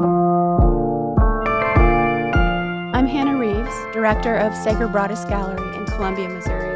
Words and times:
I'm 0.00 0.06
Hannah 3.06 3.36
Reeves, 3.36 3.74
director 3.92 4.36
of 4.36 4.56
Sager 4.56 4.88
Braudis 4.88 5.28
Gallery 5.28 5.76
in 5.76 5.84
Columbia, 5.84 6.26
Missouri. 6.26 6.70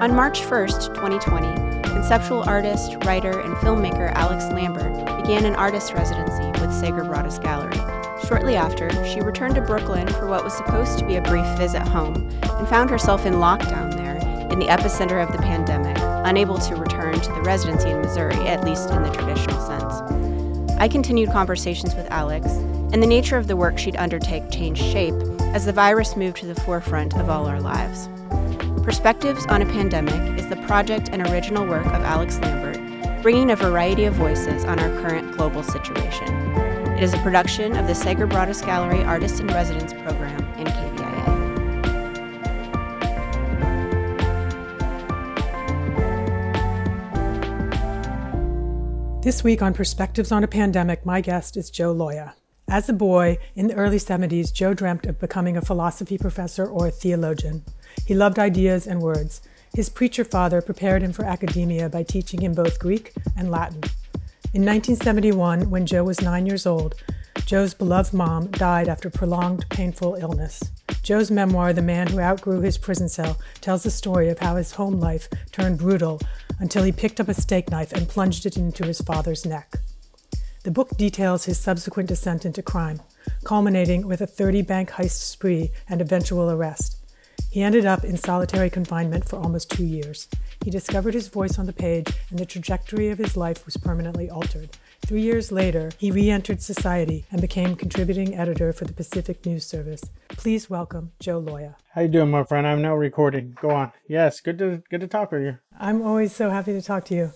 On 0.00 0.14
March 0.14 0.42
1st, 0.42 0.94
2020, 0.94 1.82
conceptual 1.82 2.44
artist, 2.48 3.04
writer, 3.04 3.40
and 3.40 3.56
filmmaker 3.56 4.12
Alix 4.12 4.44
Lambert 4.52 4.94
began 5.20 5.44
an 5.44 5.56
artist 5.56 5.92
residency 5.92 6.46
with 6.60 6.72
Sager 6.72 7.02
Braudis 7.02 7.42
Gallery. 7.42 7.80
Shortly 8.28 8.54
after, 8.54 8.90
she 9.04 9.20
returned 9.22 9.56
to 9.56 9.60
Brooklyn 9.60 10.06
for 10.06 10.28
what 10.28 10.44
was 10.44 10.56
supposed 10.56 11.00
to 11.00 11.04
be 11.04 11.16
a 11.16 11.22
brief 11.22 11.46
visit 11.58 11.82
home 11.82 12.30
and 12.44 12.68
found 12.68 12.90
herself 12.90 13.26
in 13.26 13.34
lockdown 13.34 13.96
there 13.96 14.14
in 14.52 14.60
the 14.60 14.66
epicenter 14.66 15.20
of 15.20 15.32
the 15.32 15.42
pandemic, 15.42 15.96
unable 16.24 16.58
to 16.58 16.76
return 16.76 17.20
to 17.20 17.32
the 17.32 17.42
residency 17.42 17.90
in 17.90 18.00
Missouri, 18.00 18.46
at 18.46 18.62
least 18.62 18.90
in 18.90 19.02
the 19.02 19.10
traditional 19.10 19.60
sense. 19.66 19.85
I 20.78 20.88
continued 20.88 21.30
conversations 21.30 21.94
with 21.94 22.06
Alix, 22.10 22.46
and 22.46 23.02
the 23.02 23.06
nature 23.06 23.38
of 23.38 23.46
the 23.46 23.56
work 23.56 23.78
she'd 23.78 23.96
undertake 23.96 24.50
changed 24.50 24.82
shape 24.82 25.14
as 25.54 25.64
the 25.64 25.72
virus 25.72 26.16
moved 26.16 26.36
to 26.38 26.46
the 26.46 26.60
forefront 26.60 27.16
of 27.16 27.30
all 27.30 27.46
our 27.46 27.60
lives. 27.60 28.10
Perspectives 28.82 29.46
on 29.46 29.62
a 29.62 29.66
Pandemic 29.66 30.38
is 30.38 30.46
the 30.48 30.56
project 30.66 31.08
and 31.12 31.26
original 31.28 31.66
work 31.66 31.86
of 31.86 32.02
Alix 32.02 32.38
Lambert, 32.40 33.22
bringing 33.22 33.50
a 33.50 33.56
variety 33.56 34.04
of 34.04 34.14
voices 34.14 34.66
on 34.66 34.78
our 34.78 34.90
current 35.00 35.34
global 35.38 35.62
situation. 35.62 36.28
It 36.96 37.02
is 37.02 37.14
a 37.14 37.18
production 37.18 37.74
of 37.74 37.86
the 37.86 37.94
Sager 37.94 38.26
Braudis 38.26 38.64
Gallery 38.64 39.02
Artist 39.02 39.40
in 39.40 39.46
Residence 39.46 39.94
program 39.94 40.25
This 49.26 49.42
week 49.42 49.60
on 49.60 49.74
Perspectives 49.74 50.30
on 50.30 50.44
a 50.44 50.46
Pandemic, 50.46 51.04
my 51.04 51.20
guest 51.20 51.56
is 51.56 51.68
Joe 51.68 51.92
Loya. 51.92 52.34
As 52.68 52.88
a 52.88 52.92
boy 52.92 53.38
in 53.56 53.66
the 53.66 53.74
early 53.74 53.98
70s, 53.98 54.52
Joe 54.52 54.72
dreamt 54.72 55.04
of 55.04 55.18
becoming 55.18 55.56
a 55.56 55.60
philosophy 55.60 56.16
professor 56.16 56.64
or 56.64 56.86
a 56.86 56.90
theologian. 56.92 57.64
He 58.06 58.14
loved 58.14 58.38
ideas 58.38 58.86
and 58.86 59.02
words. 59.02 59.40
His 59.74 59.88
preacher 59.88 60.22
father 60.22 60.62
prepared 60.62 61.02
him 61.02 61.12
for 61.12 61.24
academia 61.24 61.88
by 61.88 62.04
teaching 62.04 62.40
him 62.40 62.54
both 62.54 62.78
Greek 62.78 63.14
and 63.36 63.50
Latin. 63.50 63.82
In 64.54 64.64
1971, 64.64 65.70
when 65.70 65.86
Joe 65.86 66.04
was 66.04 66.22
nine 66.22 66.46
years 66.46 66.64
old, 66.64 66.94
Joe's 67.46 67.74
beloved 67.74 68.14
mom 68.14 68.52
died 68.52 68.86
after 68.86 69.10
prolonged 69.10 69.68
painful 69.70 70.14
illness. 70.14 70.62
Joe's 71.06 71.30
memoir, 71.30 71.72
The 71.72 71.82
Man 71.82 72.08
Who 72.08 72.18
Outgrew 72.18 72.62
His 72.62 72.78
Prison 72.78 73.08
Cell, 73.08 73.38
tells 73.60 73.84
the 73.84 73.92
story 73.92 74.28
of 74.28 74.40
how 74.40 74.56
his 74.56 74.72
home 74.72 74.98
life 74.98 75.28
turned 75.52 75.78
brutal 75.78 76.20
until 76.58 76.82
he 76.82 76.90
picked 76.90 77.20
up 77.20 77.28
a 77.28 77.34
steak 77.34 77.70
knife 77.70 77.92
and 77.92 78.08
plunged 78.08 78.44
it 78.44 78.56
into 78.56 78.84
his 78.84 79.00
father's 79.00 79.46
neck. 79.46 79.76
The 80.64 80.72
book 80.72 80.96
details 80.96 81.44
his 81.44 81.60
subsequent 81.60 82.08
descent 82.08 82.44
into 82.44 82.60
crime, 82.60 83.00
culminating 83.44 84.08
with 84.08 84.20
a 84.20 84.26
30 84.26 84.62
bank 84.62 84.90
heist 84.90 85.20
spree 85.20 85.70
and 85.88 86.00
eventual 86.00 86.50
arrest. 86.50 86.96
He 87.52 87.62
ended 87.62 87.86
up 87.86 88.02
in 88.02 88.16
solitary 88.16 88.68
confinement 88.68 89.28
for 89.28 89.36
almost 89.36 89.70
two 89.70 89.86
years. 89.86 90.26
He 90.64 90.72
discovered 90.72 91.14
his 91.14 91.28
voice 91.28 91.56
on 91.56 91.66
the 91.66 91.72
page, 91.72 92.08
and 92.30 92.38
the 92.40 92.44
trajectory 92.44 93.10
of 93.10 93.18
his 93.18 93.36
life 93.36 93.64
was 93.64 93.76
permanently 93.76 94.28
altered. 94.28 94.76
Three 95.04 95.20
years 95.22 95.52
later, 95.52 95.92
he 95.98 96.10
re 96.10 96.30
entered 96.30 96.60
society 96.62 97.26
and 97.30 97.40
became 97.40 97.76
contributing 97.76 98.36
editor 98.36 98.72
for 98.72 98.86
the 98.86 98.92
Pacific 98.92 99.46
News 99.46 99.64
Service. 99.64 100.02
Please 100.28 100.68
welcome 100.68 101.12
Joe 101.20 101.40
Loya. 101.40 101.76
How 101.92 102.00
you 102.02 102.08
doing, 102.08 102.30
my 102.30 102.42
friend? 102.42 102.66
I'm 102.66 102.82
now 102.82 102.96
recording. 102.96 103.56
Go 103.60 103.70
on. 103.70 103.92
Yes, 104.08 104.40
good 104.40 104.58
to 104.58 104.82
good 104.90 105.00
to 105.02 105.06
talk 105.06 105.30
with 105.30 105.42
you. 105.42 105.58
I'm 105.78 106.02
always 106.02 106.34
so 106.34 106.50
happy 106.50 106.72
to 106.72 106.82
talk 106.82 107.04
to 107.06 107.14
you. 107.14 107.32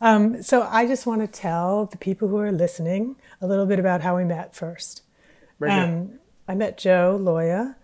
Um, 0.00 0.42
so 0.44 0.62
I 0.62 0.86
just 0.86 1.06
want 1.06 1.22
to 1.22 1.26
tell 1.26 1.86
the 1.86 1.96
people 1.98 2.28
who 2.28 2.36
are 2.38 2.52
listening 2.52 3.16
a 3.40 3.48
little 3.48 3.66
bit 3.66 3.80
about 3.80 4.02
how 4.02 4.16
we 4.16 4.24
met 4.24 4.54
first. 4.54 5.02
Um, 5.66 6.20
I 6.46 6.54
met 6.54 6.78
Joe 6.78 7.18
Loya, 7.20 7.74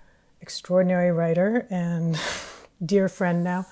extraordinary 0.40 1.10
writer 1.10 1.66
and 1.70 2.16
dear 2.84 3.08
friend 3.08 3.42
now. 3.42 3.66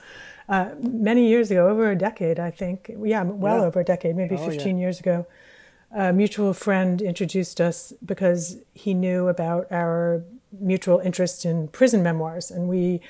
Uh, 0.48 0.70
many 0.80 1.28
years 1.28 1.52
ago, 1.52 1.68
over 1.68 1.88
a 1.88 1.96
decade, 1.96 2.40
I 2.40 2.50
think. 2.50 2.90
Yeah, 3.00 3.22
well 3.22 3.58
Yeah. 3.58 3.64
over 3.66 3.78
a 3.80 3.84
decade, 3.84 4.16
maybe 4.16 4.34
Oh, 4.36 4.50
15 4.50 4.76
yeah. 4.76 4.80
years 4.82 4.98
ago. 4.98 5.24
A 5.94 6.12
mutual 6.12 6.54
friend 6.54 7.02
introduced 7.02 7.60
us 7.60 7.92
because 8.04 8.56
he 8.74 8.94
knew 8.94 9.28
about 9.28 9.70
our 9.70 10.24
mutual 10.58 11.00
interest 11.00 11.44
in 11.44 11.68
prison 11.68 12.02
memoirs, 12.02 12.50
and 12.50 12.68
we. 12.68 13.00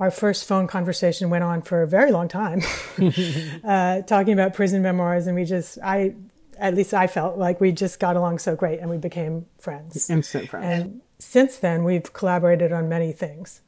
Our 0.00 0.12
first 0.12 0.46
phone 0.46 0.68
conversation 0.68 1.28
went 1.28 1.42
on 1.42 1.60
for 1.60 1.82
a 1.82 1.86
very 1.88 2.12
long 2.12 2.28
time, 2.28 2.62
uh, 3.64 4.02
talking 4.02 4.32
about 4.32 4.54
prison 4.54 4.80
memoirs, 4.80 5.26
and 5.26 5.34
we 5.34 5.44
just, 5.44 5.76
I, 5.82 6.14
at 6.56 6.74
least 6.74 6.94
I 6.94 7.08
felt 7.08 7.36
like 7.36 7.60
we 7.60 7.72
just 7.72 7.98
got 7.98 8.14
along 8.14 8.38
so 8.38 8.54
great, 8.54 8.78
and 8.78 8.90
we 8.90 8.96
became 8.96 9.46
friends. 9.58 10.08
Instant 10.08 10.50
friend. 10.50 10.64
And 10.64 11.00
since 11.18 11.56
then, 11.56 11.82
we've 11.82 12.12
collaborated 12.12 12.70
on 12.72 12.88
many 12.88 13.10
things, 13.10 13.60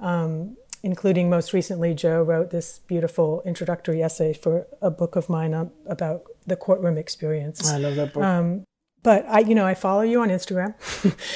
um, 0.00 0.58
including 0.82 1.30
most 1.30 1.54
recently, 1.54 1.94
Joe 1.94 2.22
wrote 2.22 2.50
this 2.50 2.80
beautiful 2.80 3.42
introductory 3.46 4.02
essay 4.02 4.34
for 4.34 4.66
a 4.82 4.90
book 4.90 5.16
of 5.16 5.30
mine 5.30 5.54
about 5.86 6.24
the 6.50 6.56
courtroom 6.56 6.98
experience. 6.98 7.66
I 7.70 7.78
love 7.78 7.96
that 7.96 8.12
book. 8.12 8.22
Um, 8.22 8.64
but 9.02 9.24
I, 9.26 9.38
you 9.40 9.54
know, 9.54 9.64
I 9.64 9.74
follow 9.74 10.02
you 10.02 10.20
on 10.20 10.28
Instagram, 10.28 10.74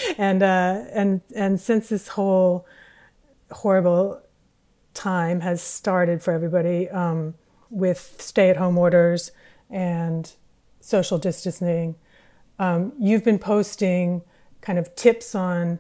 and 0.19 0.43
uh, 0.43 0.85
and 0.93 1.23
and 1.35 1.59
since 1.59 1.89
this 1.89 2.09
whole 2.09 2.67
horrible 3.51 4.21
time 4.93 5.41
has 5.41 5.63
started 5.63 6.23
for 6.23 6.33
everybody 6.33 6.89
um, 6.91 7.35
with 7.71 8.17
stay-at-home 8.21 8.77
orders 8.79 9.33
and 9.71 10.33
social 10.81 11.19
distancing, 11.19 11.95
um, 12.59 12.93
you've 13.01 13.25
been 13.25 13.39
posting 13.39 14.23
kind 14.61 14.79
of 14.79 14.95
tips 14.95 15.35
on 15.35 15.79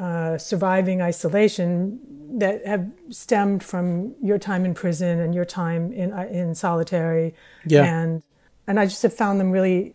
uh, 0.00 0.38
surviving 0.38 1.02
isolation 1.02 1.98
that 2.38 2.66
have 2.66 2.86
stemmed 3.10 3.62
from 3.62 4.14
your 4.22 4.38
time 4.38 4.64
in 4.64 4.74
prison 4.74 5.20
and 5.20 5.34
your 5.34 5.44
time 5.44 5.92
in 5.92 6.12
uh, 6.12 6.28
in 6.30 6.54
solitary, 6.54 7.34
Yeah. 7.66 7.84
and 7.84 8.22
and 8.66 8.80
I 8.80 8.86
just 8.86 9.02
have 9.02 9.14
found 9.14 9.40
them 9.40 9.50
really 9.50 9.94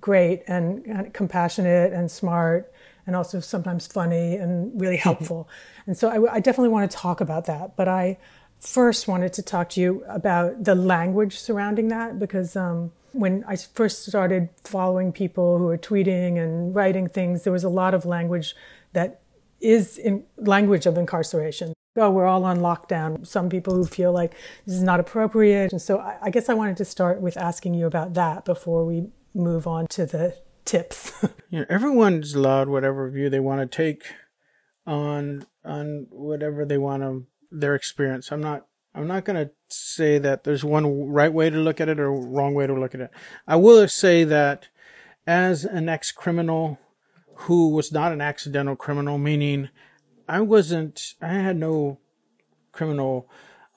great 0.00 0.42
and, 0.46 0.84
and 0.86 1.14
compassionate 1.14 1.92
and 1.92 2.10
smart 2.10 2.72
and 3.06 3.14
also 3.14 3.40
sometimes 3.40 3.86
funny 3.86 4.36
and 4.36 4.78
really 4.80 4.96
helpful. 4.96 5.48
and 5.86 5.96
so 5.96 6.08
I, 6.08 6.34
I 6.34 6.40
definitely 6.40 6.70
want 6.70 6.90
to 6.90 6.96
talk 6.96 7.20
about 7.20 7.46
that. 7.46 7.76
But 7.76 7.88
I 7.88 8.18
first 8.58 9.08
wanted 9.08 9.32
to 9.34 9.42
talk 9.42 9.68
to 9.70 9.80
you 9.80 10.04
about 10.08 10.64
the 10.64 10.74
language 10.74 11.38
surrounding 11.38 11.88
that 11.88 12.18
because 12.18 12.56
um, 12.56 12.92
when 13.12 13.44
I 13.46 13.56
first 13.56 14.06
started 14.06 14.48
following 14.64 15.12
people 15.12 15.58
who 15.58 15.64
were 15.64 15.78
tweeting 15.78 16.38
and 16.42 16.74
writing 16.74 17.08
things, 17.08 17.44
there 17.44 17.52
was 17.52 17.64
a 17.64 17.68
lot 17.68 17.94
of 17.94 18.04
language 18.04 18.54
that 18.92 19.20
is 19.60 19.98
in 19.98 20.24
language 20.36 20.86
of 20.86 20.98
incarceration. 20.98 21.72
Oh, 21.96 22.10
we're 22.10 22.26
all 22.26 22.44
on 22.44 22.58
lockdown. 22.58 23.24
Some 23.24 23.48
people 23.48 23.74
who 23.74 23.86
feel 23.86 24.12
like 24.12 24.34
this 24.66 24.74
is 24.74 24.82
not 24.82 24.98
appropriate. 24.98 25.70
And 25.70 25.80
so 25.80 25.98
I, 25.98 26.16
I 26.22 26.30
guess 26.30 26.48
I 26.48 26.54
wanted 26.54 26.76
to 26.78 26.84
start 26.84 27.20
with 27.20 27.36
asking 27.36 27.74
you 27.74 27.86
about 27.86 28.14
that 28.14 28.44
before 28.44 28.84
we 28.84 29.10
move 29.32 29.66
on 29.66 29.86
to 29.88 30.04
the 30.04 30.36
tips. 30.64 31.12
you 31.50 31.60
know, 31.60 31.66
everyone's 31.68 32.34
allowed 32.34 32.68
whatever 32.68 33.08
view 33.10 33.30
they 33.30 33.40
want 33.40 33.60
to 33.60 33.76
take 33.76 34.02
on 34.86 35.46
on 35.64 36.06
whatever 36.10 36.64
they 36.64 36.78
want 36.78 37.02
to 37.02 37.26
their 37.50 37.76
experience. 37.76 38.32
I'm 38.32 38.40
not 38.40 38.66
I'm 38.94 39.06
not 39.06 39.24
going 39.24 39.46
to 39.46 39.52
say 39.68 40.18
that 40.18 40.44
there's 40.44 40.64
one 40.64 41.08
right 41.08 41.32
way 41.32 41.50
to 41.50 41.58
look 41.58 41.80
at 41.80 41.88
it 41.88 41.98
or 41.98 42.12
wrong 42.12 42.54
way 42.54 42.66
to 42.66 42.74
look 42.74 42.94
at 42.94 43.00
it. 43.00 43.10
I 43.46 43.56
will 43.56 43.88
say 43.88 44.24
that 44.24 44.68
as 45.26 45.64
an 45.64 45.88
ex-criminal 45.88 46.78
who 47.34 47.70
was 47.70 47.90
not 47.90 48.12
an 48.12 48.20
accidental 48.20 48.76
criminal, 48.76 49.18
meaning 49.18 49.70
I 50.28 50.40
wasn't 50.40 51.14
I 51.20 51.34
had 51.34 51.56
no 51.56 51.98
criminal 52.72 53.28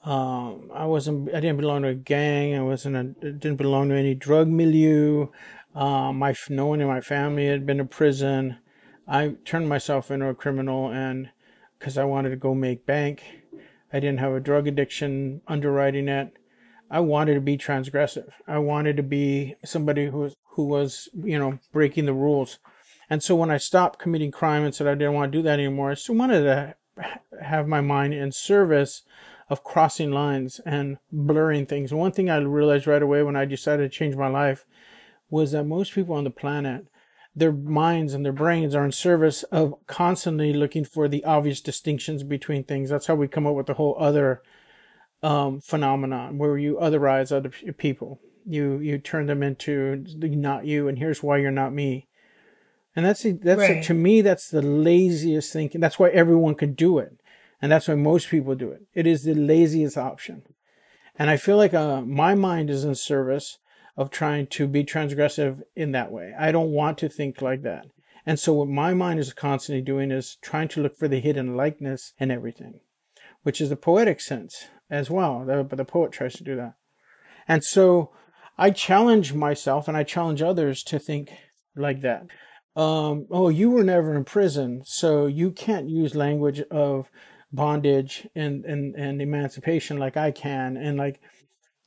um, 0.04 0.70
I 0.72 0.86
wasn't. 0.86 1.28
I 1.34 1.40
didn't 1.40 1.58
belong 1.58 1.82
to 1.82 1.88
a 1.88 1.94
gang. 1.94 2.54
I 2.54 2.62
wasn't. 2.62 2.96
A, 2.96 3.32
didn't 3.32 3.56
belong 3.56 3.88
to 3.88 3.96
any 3.96 4.14
drug 4.14 4.48
milieu. 4.48 5.26
Um, 5.74 6.18
my 6.18 6.34
no 6.48 6.66
one 6.66 6.80
in 6.80 6.86
my 6.86 7.00
family 7.00 7.46
had 7.46 7.66
been 7.66 7.78
to 7.78 7.84
prison. 7.84 8.58
I 9.06 9.36
turned 9.44 9.68
myself 9.68 10.10
into 10.10 10.28
a 10.28 10.34
criminal, 10.34 10.90
and 10.90 11.30
because 11.78 11.98
I 11.98 12.04
wanted 12.04 12.30
to 12.30 12.36
go 12.36 12.54
make 12.54 12.86
bank, 12.86 13.22
I 13.92 14.00
didn't 14.00 14.20
have 14.20 14.32
a 14.32 14.40
drug 14.40 14.66
addiction 14.66 15.42
underwriting 15.46 16.08
it. 16.08 16.32
I 16.90 17.00
wanted 17.00 17.34
to 17.34 17.40
be 17.40 17.58
transgressive. 17.58 18.30
I 18.46 18.58
wanted 18.58 18.96
to 18.96 19.02
be 19.02 19.56
somebody 19.64 20.06
who 20.06 20.20
was 20.20 20.36
who 20.52 20.64
was 20.64 21.08
you 21.22 21.38
know 21.38 21.58
breaking 21.72 22.06
the 22.06 22.14
rules. 22.14 22.60
And 23.10 23.22
so 23.22 23.34
when 23.36 23.50
I 23.50 23.56
stopped 23.56 23.98
committing 23.98 24.30
crime 24.30 24.64
and 24.64 24.74
said 24.74 24.86
I 24.86 24.94
didn't 24.94 25.14
want 25.14 25.32
to 25.32 25.38
do 25.38 25.42
that 25.42 25.58
anymore, 25.58 25.90
I 25.90 25.94
still 25.94 26.16
wanted 26.16 26.42
to 26.42 26.74
have 27.42 27.66
my 27.66 27.80
mind 27.80 28.14
in 28.14 28.32
service 28.32 29.02
of 29.48 29.64
crossing 29.64 30.10
lines 30.10 30.60
and 30.66 30.98
blurring 31.10 31.66
things. 31.66 31.92
One 31.92 32.12
thing 32.12 32.28
I 32.28 32.36
realized 32.38 32.86
right 32.86 33.02
away 33.02 33.22
when 33.22 33.36
I 33.36 33.44
decided 33.44 33.90
to 33.90 33.98
change 33.98 34.14
my 34.14 34.28
life 34.28 34.66
was 35.30 35.52
that 35.52 35.64
most 35.64 35.92
people 35.94 36.14
on 36.14 36.24
the 36.24 36.30
planet, 36.30 36.86
their 37.34 37.52
minds 37.52 38.14
and 38.14 38.24
their 38.24 38.32
brains 38.32 38.74
are 38.74 38.84
in 38.84 38.92
service 38.92 39.42
of 39.44 39.74
constantly 39.86 40.52
looking 40.52 40.84
for 40.84 41.08
the 41.08 41.24
obvious 41.24 41.60
distinctions 41.60 42.22
between 42.22 42.64
things. 42.64 42.90
That's 42.90 43.06
how 43.06 43.14
we 43.14 43.28
come 43.28 43.46
up 43.46 43.54
with 43.54 43.66
the 43.66 43.74
whole 43.74 43.96
other 43.98 44.42
um, 45.22 45.60
phenomenon 45.60 46.38
where 46.38 46.58
you 46.58 46.76
otherize 46.76 47.32
other 47.32 47.50
people. 47.78 48.20
You 48.46 48.78
you 48.78 48.98
turn 48.98 49.26
them 49.26 49.42
into 49.42 50.04
not 50.16 50.64
you, 50.64 50.88
and 50.88 50.98
here's 50.98 51.22
why 51.22 51.38
you're 51.38 51.50
not 51.50 51.72
me. 51.72 52.07
And 52.96 53.04
that's 53.06 53.22
the, 53.22 53.32
that's 53.32 53.60
the- 53.68 53.74
Right. 53.74 53.84
to 53.84 53.94
me 53.94 54.22
that's 54.22 54.48
the 54.50 54.62
laziest 54.62 55.52
thinking. 55.52 55.80
That's 55.80 55.98
why 55.98 56.08
everyone 56.10 56.54
could 56.54 56.74
do 56.76 56.98
it, 56.98 57.20
and 57.62 57.70
that's 57.70 57.88
why 57.88 57.94
most 57.94 58.28
people 58.28 58.54
do 58.54 58.70
it. 58.70 58.82
It 58.94 59.06
is 59.06 59.22
the 59.24 59.34
laziest 59.34 59.96
option, 59.96 60.42
and 61.18 61.30
I 61.30 61.36
feel 61.36 61.56
like 61.56 61.74
uh, 61.74 62.00
my 62.02 62.34
mind 62.34 62.70
is 62.70 62.84
in 62.84 62.94
service 62.94 63.58
of 63.96 64.10
trying 64.10 64.46
to 64.48 64.66
be 64.66 64.84
transgressive 64.84 65.62
in 65.76 65.92
that 65.92 66.10
way. 66.12 66.32
I 66.38 66.50
don't 66.52 66.70
want 66.72 66.98
to 66.98 67.08
think 67.08 67.40
like 67.42 67.62
that, 67.62 67.86
and 68.26 68.38
so 68.38 68.52
what 68.54 68.68
my 68.68 68.94
mind 68.94 69.20
is 69.20 69.32
constantly 69.32 69.82
doing 69.82 70.10
is 70.10 70.36
trying 70.42 70.68
to 70.68 70.80
look 70.80 70.96
for 70.96 71.08
the 71.08 71.20
hidden 71.20 71.56
likeness 71.56 72.14
in 72.18 72.30
everything, 72.30 72.80
which 73.42 73.60
is 73.60 73.68
the 73.68 73.76
poetic 73.76 74.20
sense 74.20 74.66
as 74.90 75.08
well. 75.10 75.44
But 75.46 75.76
the 75.76 75.84
poet 75.84 76.10
tries 76.10 76.34
to 76.34 76.44
do 76.44 76.56
that, 76.56 76.74
and 77.46 77.62
so 77.62 78.10
I 78.56 78.70
challenge 78.70 79.34
myself 79.34 79.86
and 79.86 79.96
I 79.96 80.02
challenge 80.02 80.42
others 80.42 80.82
to 80.84 80.98
think 80.98 81.30
like 81.76 82.00
that 82.00 82.26
um, 82.78 83.26
oh, 83.32 83.48
you 83.48 83.70
were 83.70 83.82
never 83.82 84.14
in 84.14 84.22
prison, 84.22 84.82
so 84.84 85.26
you 85.26 85.50
can't 85.50 85.90
use 85.90 86.14
language 86.14 86.60
of 86.70 87.10
bondage 87.52 88.28
and, 88.36 88.64
and, 88.64 88.94
and 88.94 89.20
emancipation 89.20 89.98
like 89.98 90.16
I 90.16 90.30
can. 90.30 90.76
And 90.76 90.96
like, 90.96 91.20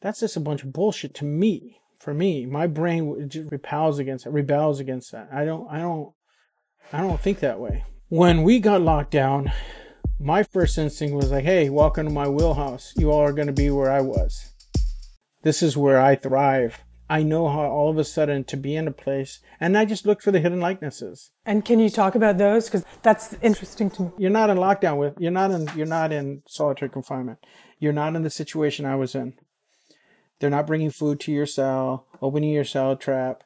that's 0.01 0.19
just 0.19 0.35
a 0.35 0.41
bunch 0.41 0.63
of 0.63 0.73
bullshit 0.73 1.13
to 1.15 1.25
me. 1.25 1.77
For 1.97 2.13
me, 2.13 2.45
my 2.45 2.67
brain 2.67 3.29
repels 3.49 3.99
against 3.99 4.25
it, 4.25 4.31
rebels 4.31 4.81
against 4.81 5.13
that. 5.13 5.29
I 5.31 5.45
don't, 5.45 5.65
I 5.69 5.79
don't, 5.79 6.11
I 6.91 6.99
don't 6.99 7.21
think 7.21 7.39
that 7.39 7.59
way. 7.61 7.85
When 8.09 8.43
we 8.43 8.59
got 8.59 8.81
locked 8.81 9.11
down, 9.11 9.49
my 10.19 10.43
first 10.43 10.77
instinct 10.77 11.15
was 11.15 11.31
like, 11.31 11.45
hey, 11.45 11.69
welcome 11.69 12.05
to 12.05 12.11
my 12.11 12.27
wheelhouse. 12.27 12.91
You 12.97 13.11
all 13.11 13.21
are 13.21 13.31
going 13.31 13.47
to 13.47 13.53
be 13.53 13.69
where 13.69 13.91
I 13.91 14.01
was. 14.01 14.53
This 15.43 15.63
is 15.63 15.77
where 15.77 16.01
I 16.01 16.15
thrive. 16.15 16.83
I 17.11 17.23
know 17.23 17.49
how 17.49 17.63
all 17.63 17.89
of 17.89 17.97
a 17.97 18.05
sudden 18.05 18.45
to 18.45 18.55
be 18.55 18.73
in 18.73 18.87
a 18.87 18.91
place, 18.91 19.41
and 19.59 19.77
I 19.77 19.83
just 19.83 20.05
look 20.05 20.21
for 20.21 20.31
the 20.31 20.39
hidden 20.39 20.61
likenesses. 20.61 21.31
And 21.45 21.65
can 21.65 21.77
you 21.77 21.89
talk 21.89 22.15
about 22.15 22.37
those? 22.37 22.67
Because 22.67 22.85
that's 23.01 23.33
interesting 23.41 23.89
to 23.89 24.03
me. 24.03 24.11
You're 24.17 24.29
not 24.31 24.49
in 24.49 24.55
lockdown 24.55 24.95
with. 24.95 25.15
You're 25.19 25.29
not 25.29 25.51
in. 25.51 25.69
You're 25.75 25.87
not 25.87 26.13
in 26.13 26.41
solitary 26.47 26.87
confinement. 26.87 27.39
You're 27.79 27.91
not 27.91 28.15
in 28.15 28.23
the 28.23 28.29
situation 28.29 28.85
I 28.85 28.95
was 28.95 29.13
in. 29.13 29.33
They're 30.39 30.49
not 30.49 30.65
bringing 30.65 30.89
food 30.89 31.19
to 31.21 31.33
your 31.33 31.45
cell, 31.45 32.07
opening 32.21 32.51
your 32.51 32.63
cell 32.63 32.95
trap, 32.95 33.43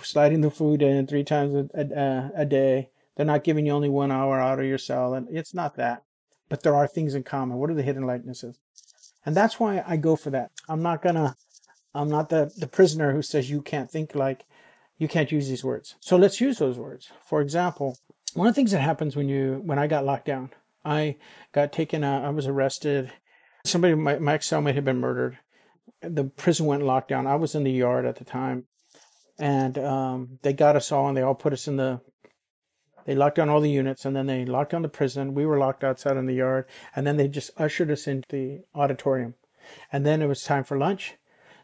sliding 0.00 0.42
the 0.42 0.50
food 0.52 0.80
in 0.80 1.08
three 1.08 1.24
times 1.24 1.56
a, 1.56 1.80
a, 1.80 2.42
a 2.42 2.44
day. 2.46 2.90
They're 3.16 3.26
not 3.26 3.42
giving 3.42 3.66
you 3.66 3.72
only 3.72 3.88
one 3.88 4.12
hour 4.12 4.38
out 4.38 4.60
of 4.60 4.66
your 4.66 4.78
cell, 4.78 5.14
and 5.14 5.26
it's 5.28 5.52
not 5.52 5.74
that. 5.74 6.04
But 6.48 6.62
there 6.62 6.76
are 6.76 6.86
things 6.86 7.16
in 7.16 7.24
common. 7.24 7.58
What 7.58 7.68
are 7.68 7.74
the 7.74 7.82
hidden 7.82 8.04
likenesses? 8.04 8.60
And 9.26 9.36
that's 9.36 9.58
why 9.58 9.82
I 9.84 9.96
go 9.96 10.14
for 10.14 10.30
that. 10.30 10.52
I'm 10.68 10.82
not 10.82 11.02
gonna. 11.02 11.36
I'm 11.94 12.08
not 12.08 12.28
the 12.28 12.52
the 12.56 12.66
prisoner 12.66 13.12
who 13.12 13.22
says 13.22 13.50
you 13.50 13.62
can't 13.62 13.90
think 13.90 14.14
like, 14.14 14.44
you 14.98 15.08
can't 15.08 15.32
use 15.32 15.48
these 15.48 15.64
words. 15.64 15.94
So 16.00 16.16
let's 16.16 16.40
use 16.40 16.58
those 16.58 16.78
words. 16.78 17.10
For 17.24 17.40
example, 17.40 17.96
one 18.34 18.46
of 18.46 18.54
the 18.54 18.58
things 18.58 18.72
that 18.72 18.80
happens 18.80 19.16
when 19.16 19.28
you 19.28 19.62
when 19.64 19.78
I 19.78 19.86
got 19.86 20.04
locked 20.04 20.26
down, 20.26 20.50
I 20.84 21.16
got 21.52 21.72
taken. 21.72 22.04
out, 22.04 22.24
I 22.24 22.30
was 22.30 22.46
arrested. 22.46 23.12
Somebody, 23.64 23.94
my, 23.94 24.18
my 24.18 24.34
ex 24.34 24.48
cellmate 24.48 24.74
had 24.74 24.84
been 24.84 25.00
murdered. 25.00 25.38
The 26.00 26.24
prison 26.24 26.66
went 26.66 26.82
locked 26.82 27.08
down. 27.08 27.26
I 27.26 27.36
was 27.36 27.54
in 27.54 27.64
the 27.64 27.72
yard 27.72 28.06
at 28.06 28.16
the 28.16 28.24
time, 28.24 28.66
and 29.38 29.76
um, 29.78 30.38
they 30.42 30.52
got 30.52 30.76
us 30.76 30.92
all, 30.92 31.08
and 31.08 31.16
they 31.16 31.22
all 31.22 31.34
put 31.34 31.52
us 31.52 31.66
in 31.68 31.76
the. 31.76 32.00
They 33.04 33.14
locked 33.14 33.36
down 33.36 33.48
all 33.48 33.60
the 33.60 33.70
units, 33.70 34.04
and 34.04 34.14
then 34.14 34.26
they 34.26 34.44
locked 34.44 34.72
down 34.72 34.82
the 34.82 34.88
prison. 34.88 35.34
We 35.34 35.46
were 35.46 35.58
locked 35.58 35.82
outside 35.82 36.16
in 36.18 36.26
the 36.26 36.34
yard, 36.34 36.66
and 36.94 37.06
then 37.06 37.16
they 37.16 37.26
just 37.26 37.50
ushered 37.56 37.90
us 37.90 38.06
into 38.06 38.28
the 38.30 38.60
auditorium, 38.74 39.34
and 39.90 40.04
then 40.04 40.20
it 40.20 40.26
was 40.26 40.42
time 40.42 40.62
for 40.62 40.76
lunch, 40.78 41.14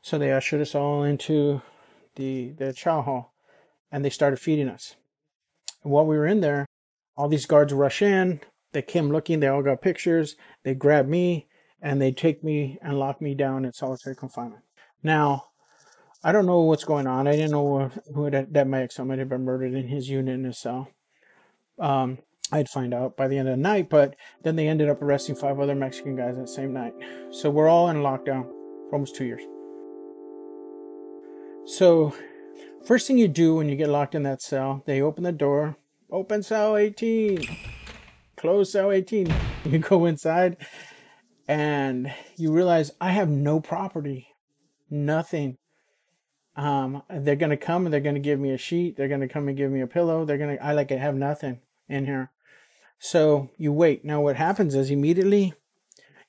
so 0.04 0.18
they 0.18 0.32
ushered 0.32 0.60
us 0.60 0.74
all 0.74 1.02
into 1.02 1.62
the 2.16 2.52
the 2.58 2.74
chow 2.74 3.00
hall, 3.00 3.32
and 3.90 4.04
they 4.04 4.10
started 4.10 4.38
feeding 4.38 4.68
us. 4.68 4.96
And 5.82 5.90
while 5.90 6.04
we 6.04 6.18
were 6.18 6.26
in 6.26 6.42
there, 6.42 6.66
all 7.16 7.26
these 7.26 7.46
guards 7.46 7.72
rush 7.72 8.02
in. 8.02 8.40
They 8.72 8.82
came 8.82 9.08
looking. 9.08 9.40
They 9.40 9.48
all 9.48 9.62
got 9.62 9.80
pictures. 9.80 10.36
They 10.62 10.74
grab 10.74 11.08
me 11.08 11.46
and 11.80 12.02
they 12.02 12.12
take 12.12 12.44
me 12.44 12.78
and 12.82 12.98
lock 12.98 13.22
me 13.22 13.34
down 13.34 13.64
in 13.64 13.72
solitary 13.72 14.14
confinement. 14.14 14.62
Now, 15.02 15.46
I 16.22 16.32
don't 16.32 16.46
know 16.46 16.60
what's 16.60 16.84
going 16.84 17.06
on. 17.06 17.26
I 17.26 17.32
didn't 17.32 17.52
know 17.52 17.90
who 18.14 18.30
that, 18.30 18.52
that 18.52 18.74
ex 18.74 18.98
might 18.98 19.18
have 19.18 19.28
been 19.30 19.44
murdered 19.44 19.74
in 19.74 19.88
his 19.88 20.10
unit 20.10 20.34
in 20.34 20.44
his 20.44 20.58
cell. 20.58 20.88
Um, 21.78 22.18
I'd 22.52 22.68
find 22.68 22.92
out 22.92 23.16
by 23.16 23.28
the 23.28 23.38
end 23.38 23.48
of 23.48 23.56
the 23.56 23.62
night, 23.62 23.88
but 23.88 24.16
then 24.42 24.56
they 24.56 24.68
ended 24.68 24.90
up 24.90 25.00
arresting 25.00 25.36
five 25.36 25.60
other 25.60 25.74
Mexican 25.74 26.16
guys 26.16 26.36
that 26.36 26.48
same 26.48 26.74
night. 26.74 26.94
So 27.30 27.48
we're 27.48 27.68
all 27.68 27.88
in 27.88 27.98
lockdown 27.98 28.44
for 28.88 28.94
almost 28.94 29.16
two 29.16 29.24
years. 29.24 29.42
So, 31.66 32.14
first 32.84 33.06
thing 33.06 33.16
you 33.16 33.26
do 33.26 33.54
when 33.54 33.70
you 33.70 33.76
get 33.76 33.88
locked 33.88 34.14
in 34.14 34.22
that 34.24 34.42
cell, 34.42 34.82
they 34.84 35.00
open 35.00 35.24
the 35.24 35.32
door, 35.32 35.76
open 36.10 36.42
cell 36.42 36.76
18, 36.76 37.42
close 38.36 38.72
cell 38.72 38.92
18. 38.92 39.34
You 39.64 39.78
go 39.78 40.04
inside 40.04 40.58
and 41.48 42.12
you 42.36 42.52
realize 42.52 42.92
I 43.00 43.12
have 43.12 43.30
no 43.30 43.60
property, 43.60 44.28
nothing. 44.90 45.56
Um, 46.54 47.02
they're 47.08 47.34
gonna 47.34 47.56
come 47.56 47.86
and 47.86 47.92
they're 47.94 48.00
gonna 48.00 48.18
give 48.18 48.38
me 48.38 48.50
a 48.50 48.58
sheet. 48.58 48.98
They're 48.98 49.08
gonna 49.08 49.26
come 49.26 49.48
and 49.48 49.56
give 49.56 49.70
me 49.70 49.80
a 49.80 49.86
pillow. 49.86 50.26
They're 50.26 50.36
gonna, 50.36 50.58
I 50.60 50.74
like 50.74 50.92
I 50.92 50.96
have 50.96 51.14
nothing 51.14 51.60
in 51.88 52.04
here. 52.04 52.30
So 52.98 53.48
you 53.56 53.72
wait. 53.72 54.04
Now 54.04 54.20
what 54.20 54.36
happens 54.36 54.74
is 54.74 54.90
immediately 54.90 55.54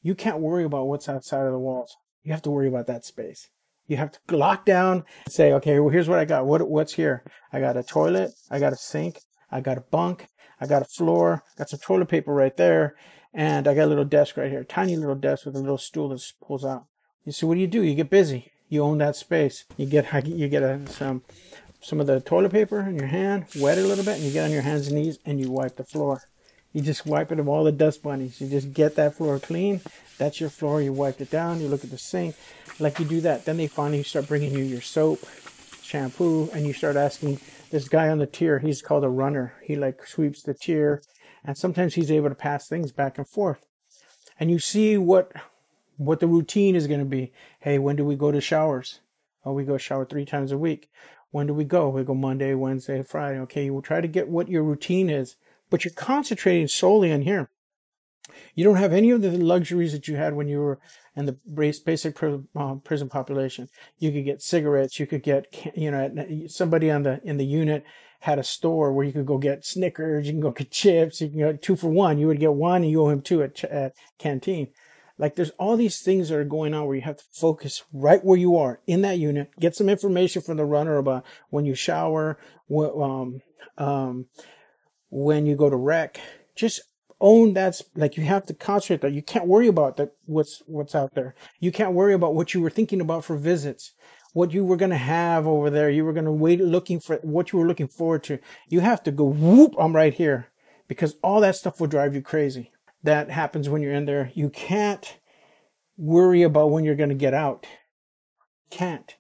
you 0.02 0.16
can't 0.16 0.40
worry 0.40 0.64
about 0.64 0.88
what's 0.88 1.10
outside 1.10 1.46
of 1.46 1.52
the 1.52 1.60
walls. 1.60 1.98
You 2.24 2.32
have 2.32 2.42
to 2.44 2.52
worry 2.52 2.70
about 2.70 2.88
that 2.88 3.04
space. 3.04 3.50
You 3.88 3.98
have 3.98 4.12
to 4.12 4.38
lock 4.38 4.66
down 4.66 5.04
say, 5.28 5.54
okay, 5.54 5.80
well, 5.80 5.90
here's 5.90 6.10
what 6.10 6.20
I 6.20 6.26
got. 6.26 6.46
What, 6.46 6.68
what's 6.70 6.94
here? 6.94 7.24
I 7.54 7.60
got 7.60 7.78
a 7.78 7.84
toilet. 7.84 8.32
I 8.50 8.60
got 8.60 8.74
a 8.74 8.78
sink. 8.78 9.20
I 9.52 9.62
got 9.62 9.78
a 9.78 9.82
bunk. 9.82 10.28
I 10.60 10.66
got 10.66 10.82
a 10.82 10.86
floor. 10.86 11.44
Got 11.58 11.70
some 11.70 11.80
toilet 11.80 12.10
paper 12.10 12.34
right 12.34 12.56
there. 12.58 12.96
And 13.34 13.68
I 13.68 13.76
got 13.76 13.86
a 13.86 13.88
little 13.88 14.06
desk 14.06 14.38
right 14.38 14.50
here. 14.50 14.64
Tiny 14.64 14.96
little 14.96 15.16
desk 15.16 15.46
with 15.46 15.56
a 15.56 15.60
little 15.60 15.78
stool 15.78 16.10
that 16.10 16.24
pulls 16.46 16.66
out. 16.66 16.86
You 17.26 17.32
see, 17.32 17.46
what 17.46 17.56
do 17.56 17.62
you 17.62 17.68
do? 17.68 17.84
You 17.84 17.96
get 17.96 18.10
busy. 18.10 18.52
You 18.70 18.84
own 18.84 18.98
that 19.00 19.16
space. 19.16 19.66
You 19.78 19.86
get, 19.86 20.26
you 20.28 20.48
get 20.48 20.64
a, 20.64 20.88
some, 20.88 21.24
some 21.82 22.00
of 22.00 22.08
the 22.08 22.20
toilet 22.22 22.52
paper 22.52 22.82
in 22.82 22.96
your 22.96 23.08
hand, 23.08 23.46
wet 23.60 23.78
it 23.78 23.86
a 23.86 23.88
little 23.88 24.04
bit, 24.04 24.16
and 24.16 24.24
you 24.24 24.32
get 24.32 24.46
on 24.46 24.52
your 24.52 24.64
hands 24.64 24.88
and 24.88 24.96
knees 24.96 25.20
and 25.26 25.40
you 25.40 25.52
wipe 25.52 25.76
the 25.76 25.84
floor. 25.84 26.24
You 26.76 26.82
just 26.82 27.06
wipe 27.06 27.32
it 27.32 27.40
of 27.40 27.48
all 27.48 27.64
the 27.64 27.72
dust 27.72 28.04
bunnies. 28.04 28.42
You 28.42 28.50
just 28.50 28.74
get 28.74 28.98
that 28.98 29.16
floor 29.16 29.40
clean. 29.40 29.80
That's 30.18 30.42
your 30.42 30.50
floor. 30.50 30.82
You 30.82 30.92
wipe 30.92 31.22
it 31.22 31.32
down. 31.32 31.62
You 31.62 31.70
look 31.70 31.86
at 31.86 31.90
the 31.90 31.98
sink. 31.98 32.36
Like 32.80 33.00
you 33.00 33.06
do 33.06 33.22
that. 33.22 33.46
Then 33.46 33.56
they 33.56 33.68
finally 33.68 34.04
start 34.04 34.28
bringing 34.28 34.52
you 34.52 34.66
your 34.66 34.82
soap, 34.82 35.20
shampoo, 35.82 36.50
and 36.54 36.68
you 36.68 36.74
start 36.74 36.98
asking 36.98 37.40
this 37.72 37.88
guy 37.88 38.10
on 38.10 38.18
the 38.18 38.26
tier. 38.26 38.60
He's 38.60 38.82
called 38.82 39.06
a 39.06 39.10
runner. 39.10 39.54
He 39.64 39.78
like 39.78 40.06
sweeps 40.06 40.44
the 40.44 40.54
tier, 40.54 41.02
and 41.46 41.58
sometimes 41.58 41.96
he's 41.96 42.12
able 42.12 42.28
to 42.28 42.36
pass 42.36 42.68
things 42.68 42.92
back 42.92 43.18
and 43.18 43.26
forth. 43.26 43.66
And 44.38 44.52
you 44.52 44.60
see 44.60 44.98
what 44.98 45.32
what 45.96 46.20
the 46.20 46.28
routine 46.28 46.76
is 46.76 46.88
going 46.88 47.00
to 47.00 47.06
be. 47.06 47.32
Hey, 47.62 47.80
when 47.80 47.96
do 47.96 48.04
we 48.04 48.18
go 48.18 48.34
to 48.34 48.42
showers? 48.42 49.00
Oh, 49.46 49.54
we 49.54 49.64
go 49.64 49.78
shower 49.78 50.04
three 50.04 50.26
times 50.26 50.52
a 50.52 50.58
week. 50.58 50.90
When 51.32 51.48
do 51.48 51.54
we 51.54 51.64
go? 51.64 51.88
We 51.88 52.04
go 52.04 52.16
Monday, 52.16 52.54
Wednesday, 52.54 53.02
Friday. 53.02 53.40
Okay, 53.40 53.64
you 53.64 53.74
will 53.74 53.82
try 53.82 54.02
to 54.02 54.10
get 54.10 54.28
what 54.28 54.50
your 54.50 54.64
routine 54.64 55.10
is, 55.10 55.38
but 55.70 55.84
you're 55.84 55.94
concentrating 55.94 56.68
solely 56.68 57.12
on 57.12 57.22
here. 57.22 57.50
You 58.54 58.64
don't 58.64 58.78
have 58.78 58.94
any 58.94 59.12
of 59.12 59.22
the 59.22 59.32
luxuries 59.32 59.92
that 59.92 60.08
you 60.08 60.16
had 60.16 60.34
when 60.34 60.48
you 60.48 60.60
were 60.60 60.80
in 61.16 61.26
the 61.26 61.38
basic 61.54 62.22
uh, 62.24 62.76
prison 62.84 63.10
population. 63.10 63.70
You 64.00 64.12
could 64.12 64.26
get 64.26 64.42
cigarettes. 64.42 65.00
You 65.00 65.08
could 65.08 65.24
get, 65.24 65.48
you 65.76 65.92
know, 65.92 66.46
somebody 66.48 66.90
on 66.90 67.04
the 67.04 67.22
in 67.24 67.38
the 67.38 67.46
unit 67.46 67.84
had 68.22 68.40
a 68.40 68.44
store 68.44 68.92
where 68.92 69.06
you 69.06 69.12
could 69.12 69.26
go 69.26 69.38
get 69.38 69.66
Snickers. 69.66 70.26
You 70.26 70.34
can 70.34 70.42
go 70.42 70.52
get 70.52 70.72
chips. 70.72 71.22
You 71.22 71.30
can 71.30 71.40
go 71.40 71.54
two 71.54 71.76
for 71.76 71.90
one. 71.90 72.18
You 72.18 72.28
would 72.28 72.40
get 72.40 72.54
one, 72.54 72.82
and 72.82 72.92
you 72.92 73.02
owe 73.02 73.10
him 73.10 73.22
two 73.22 73.44
at, 73.44 73.64
at 73.66 73.94
canteen. 74.18 74.70
Like 75.18 75.36
there's 75.36 75.52
all 75.52 75.78
these 75.78 76.02
things 76.02 76.30
that 76.30 76.38
are 76.38 76.44
going 76.44 76.74
on 76.74 76.86
where 76.88 76.96
you 76.96 77.02
have 77.04 77.18
to 77.18 77.24
focus 77.32 77.84
right 77.94 78.24
where 78.24 78.38
you 78.38 78.58
are 78.58 78.82
in 78.86 79.02
that 79.04 79.18
unit. 79.18 79.50
Get 79.60 79.76
some 79.76 79.88
information 79.88 80.42
from 80.42 80.58
the 80.58 80.66
runner 80.66 80.98
about 80.98 81.24
when 81.50 81.66
you 81.66 81.74
shower, 81.74 82.38
what, 82.68 83.00
um, 83.02 83.42
um, 83.78 84.26
when 85.16 85.46
you 85.46 85.56
go 85.56 85.70
to 85.70 85.76
rec. 85.78 86.20
Just 86.56 86.82
own 87.22 87.54
that's 87.54 87.82
like 87.96 88.18
you 88.18 88.24
have 88.24 88.46
to 88.48 88.54
concentrate 88.54 89.00
that. 89.02 89.14
You 89.14 89.22
can't 89.22 89.48
worry 89.48 89.68
about 89.68 89.96
that 89.98 90.12
what's 90.26 90.62
what's 90.66 90.94
out 90.94 91.16
there. 91.16 91.36
You 91.60 91.72
can't 91.72 91.94
worry 91.94 92.14
about 92.14 92.36
what 92.36 92.54
you 92.54 92.60
were 92.60 92.70
thinking 92.70 93.00
about 93.00 93.24
for 93.24 93.38
visits 93.38 93.94
what 94.34 94.52
you 94.52 94.66
were 94.66 94.76
going 94.76 94.92
to 94.92 94.98
have 94.98 95.48
over 95.48 95.70
there. 95.70 95.90
You 95.90 96.04
were 96.04 96.12
going 96.12 96.26
to 96.26 96.32
wait 96.32 96.60
looking 96.60 97.00
for 97.00 97.16
what 97.22 97.54
you 97.54 97.60
were 97.60 97.66
looking 97.66 97.88
forward 97.88 98.22
to. 98.26 98.38
You 98.68 98.82
have 98.82 99.02
to 99.04 99.12
go 99.12 99.24
whoop 99.24 99.74
i'm 99.80 99.96
right 99.96 100.14
here 100.14 100.48
because 100.90 101.16
all 101.24 101.40
that 101.40 101.56
stuff 101.56 101.80
will 101.80 101.88
drive 101.88 102.14
you 102.14 102.22
crazy. 102.22 102.72
That 103.02 103.32
happens 103.32 103.70
when 103.70 103.82
you're 103.82 103.94
in 103.94 104.06
there. 104.06 104.32
You 104.36 104.50
can't 104.50 105.18
worry 105.96 106.44
about 106.44 106.72
when 106.72 106.84
you're 106.84 106.96
going 106.96 107.10
to 107.10 107.16
get 107.16 107.34
out. 107.34 107.66
Can't 108.70 109.16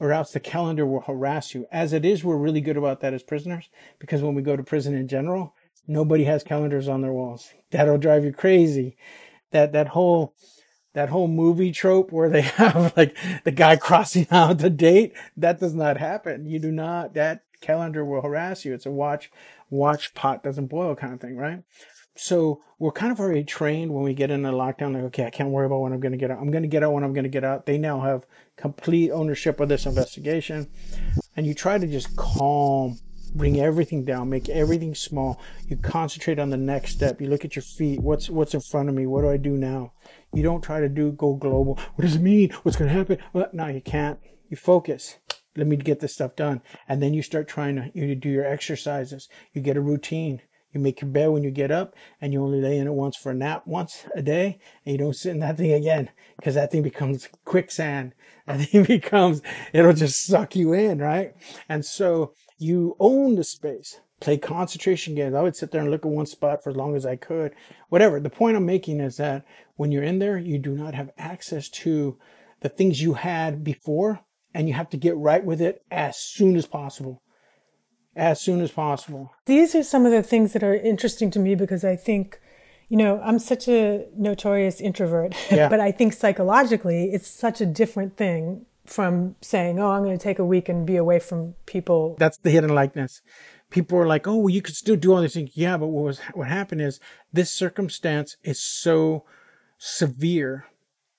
or 0.00 0.12
else 0.12 0.32
the 0.32 0.40
calendar 0.40 0.84
will 0.84 1.02
harass 1.02 1.54
you 1.54 1.66
as 1.70 1.92
it 1.92 2.04
is 2.04 2.24
we're 2.24 2.36
really 2.36 2.60
good 2.60 2.76
about 2.76 3.00
that 3.00 3.14
as 3.14 3.22
prisoners 3.22 3.68
because 3.98 4.22
when 4.22 4.34
we 4.34 4.42
go 4.42 4.56
to 4.56 4.62
prison 4.62 4.94
in 4.94 5.06
general 5.06 5.54
nobody 5.90 6.24
has 6.24 6.42
calendars 6.42 6.88
on 6.88 7.02
their 7.02 7.12
walls. 7.12 7.52
That'll 7.70 7.98
drive 7.98 8.24
you 8.24 8.32
crazy. 8.32 8.96
That 9.50 9.72
that 9.72 9.88
whole 9.88 10.34
that 10.94 11.08
whole 11.08 11.28
movie 11.28 11.72
trope 11.72 12.12
where 12.12 12.30
they 12.30 12.40
have 12.42 12.96
like 12.96 13.16
the 13.44 13.52
guy 13.52 13.76
crossing 13.76 14.26
out 14.30 14.58
the 14.58 14.70
date, 14.70 15.12
that 15.36 15.60
does 15.60 15.74
not 15.74 15.98
happen. 15.98 16.46
You 16.46 16.58
do 16.58 16.70
not 16.72 17.14
that 17.14 17.42
calendar 17.60 18.04
will 18.04 18.22
harass 18.22 18.64
you. 18.64 18.72
It's 18.72 18.86
a 18.86 18.90
watch, 18.90 19.30
watch 19.68 20.14
pot 20.14 20.42
doesn't 20.42 20.68
boil 20.68 20.94
kind 20.94 21.12
of 21.12 21.20
thing, 21.20 21.36
right? 21.36 21.62
So 22.16 22.60
we're 22.78 22.92
kind 22.92 23.12
of 23.12 23.20
already 23.20 23.44
trained 23.44 23.92
when 23.92 24.02
we 24.02 24.14
get 24.14 24.30
in 24.30 24.44
a 24.44 24.52
lockdown, 24.52 24.94
like, 24.94 25.04
okay, 25.04 25.24
I 25.24 25.30
can't 25.30 25.50
worry 25.50 25.66
about 25.66 25.80
when 25.80 25.92
I'm 25.92 26.00
going 26.00 26.12
to 26.12 26.18
get 26.18 26.30
out. 26.30 26.38
I'm 26.38 26.50
going 26.50 26.62
to 26.62 26.68
get 26.68 26.82
out 26.82 26.92
when 26.92 27.04
I'm 27.04 27.12
going 27.12 27.24
to 27.24 27.30
get 27.30 27.44
out. 27.44 27.66
They 27.66 27.78
now 27.78 28.00
have 28.00 28.26
complete 28.56 29.10
ownership 29.10 29.60
of 29.60 29.68
this 29.68 29.86
investigation. 29.86 30.68
And 31.36 31.46
you 31.46 31.54
try 31.54 31.78
to 31.78 31.86
just 31.86 32.16
calm, 32.16 32.98
bring 33.34 33.60
everything 33.60 34.04
down, 34.04 34.28
make 34.28 34.48
everything 34.48 34.94
small. 34.94 35.40
You 35.68 35.76
concentrate 35.76 36.38
on 36.38 36.50
the 36.50 36.56
next 36.56 36.92
step. 36.92 37.20
You 37.20 37.28
look 37.28 37.44
at 37.44 37.56
your 37.56 37.62
feet. 37.62 38.00
What's, 38.00 38.28
what's 38.28 38.54
in 38.54 38.60
front 38.60 38.88
of 38.88 38.94
me? 38.94 39.06
What 39.06 39.22
do 39.22 39.30
I 39.30 39.36
do 39.36 39.56
now? 39.56 39.92
You 40.34 40.42
don't 40.42 40.62
try 40.62 40.80
to 40.80 40.88
do, 40.88 41.12
go 41.12 41.34
global. 41.34 41.78
What 41.94 42.02
does 42.02 42.16
it 42.16 42.22
mean? 42.22 42.50
What's 42.62 42.76
going 42.76 42.90
to 42.90 42.96
happen? 42.96 43.18
Well, 43.32 43.48
no, 43.52 43.68
you 43.68 43.80
can't. 43.80 44.18
You 44.48 44.56
focus 44.56 45.18
let 45.56 45.66
me 45.66 45.76
get 45.76 46.00
this 46.00 46.14
stuff 46.14 46.36
done. 46.36 46.62
And 46.88 47.02
then 47.02 47.14
you 47.14 47.22
start 47.22 47.48
trying 47.48 47.76
to, 47.76 47.90
you 47.94 48.14
do 48.14 48.28
your 48.28 48.46
exercises. 48.46 49.28
You 49.52 49.60
get 49.60 49.76
a 49.76 49.80
routine. 49.80 50.42
You 50.72 50.80
make 50.80 51.00
your 51.00 51.10
bed 51.10 51.28
when 51.28 51.42
you 51.42 51.50
get 51.50 51.70
up 51.70 51.94
and 52.20 52.32
you 52.32 52.42
only 52.42 52.60
lay 52.60 52.78
in 52.78 52.86
it 52.86 52.92
once 52.92 53.16
for 53.16 53.32
a 53.32 53.34
nap 53.34 53.66
once 53.66 54.06
a 54.14 54.22
day 54.22 54.58
and 54.84 54.92
you 54.92 54.98
don't 54.98 55.16
sit 55.16 55.30
in 55.32 55.40
that 55.40 55.56
thing 55.56 55.72
again 55.72 56.10
because 56.36 56.54
that 56.54 56.70
thing 56.70 56.82
becomes 56.82 57.28
quicksand. 57.44 58.14
That 58.46 58.68
thing 58.68 58.82
becomes, 58.82 59.42
it'll 59.72 59.92
just 59.92 60.26
suck 60.26 60.56
you 60.56 60.72
in, 60.72 60.98
right? 60.98 61.36
And 61.68 61.84
so 61.84 62.34
you 62.58 62.96
own 62.98 63.36
the 63.36 63.44
space. 63.44 64.00
Play 64.20 64.38
concentration 64.38 65.14
games. 65.14 65.36
I 65.36 65.42
would 65.42 65.54
sit 65.54 65.70
there 65.70 65.82
and 65.82 65.90
look 65.90 66.04
at 66.04 66.10
one 66.10 66.26
spot 66.26 66.64
for 66.64 66.70
as 66.70 66.76
long 66.76 66.96
as 66.96 67.06
I 67.06 67.14
could. 67.14 67.54
Whatever. 67.90 68.18
The 68.18 68.28
point 68.28 68.56
I'm 68.56 68.66
making 68.66 68.98
is 68.98 69.18
that 69.18 69.44
when 69.76 69.92
you're 69.92 70.02
in 70.02 70.18
there, 70.18 70.36
you 70.36 70.58
do 70.58 70.72
not 70.72 70.94
have 70.94 71.12
access 71.16 71.68
to 71.68 72.18
the 72.60 72.68
things 72.68 73.00
you 73.00 73.14
had 73.14 73.62
before 73.62 74.20
and 74.52 74.66
you 74.66 74.74
have 74.74 74.90
to 74.90 74.96
get 74.96 75.16
right 75.16 75.44
with 75.44 75.60
it 75.60 75.84
as 75.90 76.18
soon 76.18 76.56
as 76.56 76.66
possible. 76.66 77.22
As 78.16 78.40
soon 78.40 78.60
as 78.60 78.72
possible. 78.72 79.32
These 79.46 79.74
are 79.74 79.82
some 79.82 80.04
of 80.04 80.12
the 80.12 80.22
things 80.22 80.52
that 80.52 80.62
are 80.62 80.74
interesting 80.74 81.30
to 81.32 81.38
me 81.38 81.54
because 81.54 81.84
I 81.84 81.96
think, 81.96 82.40
you 82.88 82.96
know, 82.96 83.20
I'm 83.22 83.38
such 83.38 83.68
a 83.68 84.06
notorious 84.16 84.80
introvert, 84.80 85.34
yeah. 85.50 85.68
but 85.68 85.80
I 85.80 85.92
think 85.92 86.12
psychologically 86.12 87.10
it's 87.12 87.28
such 87.28 87.60
a 87.60 87.66
different 87.66 88.16
thing 88.16 88.66
from 88.84 89.36
saying, 89.40 89.78
oh, 89.78 89.92
I'm 89.92 90.02
going 90.02 90.18
to 90.18 90.22
take 90.22 90.38
a 90.38 90.44
week 90.44 90.68
and 90.68 90.84
be 90.84 90.96
away 90.96 91.20
from 91.20 91.54
people. 91.66 92.16
That's 92.18 92.38
the 92.38 92.50
hidden 92.50 92.74
likeness. 92.74 93.22
People 93.70 93.98
are 93.98 94.06
like, 94.06 94.26
oh, 94.26 94.36
well, 94.36 94.50
you 94.50 94.62
could 94.62 94.74
still 94.74 94.96
do 94.96 95.12
all 95.12 95.20
these 95.20 95.34
things. 95.34 95.52
Yeah, 95.54 95.76
but 95.76 95.86
what 95.86 96.04
was, 96.04 96.18
what 96.34 96.48
happened 96.48 96.80
is 96.80 96.98
this 97.32 97.52
circumstance 97.52 98.36
is 98.42 98.60
so 98.60 99.24
severe 99.78 100.66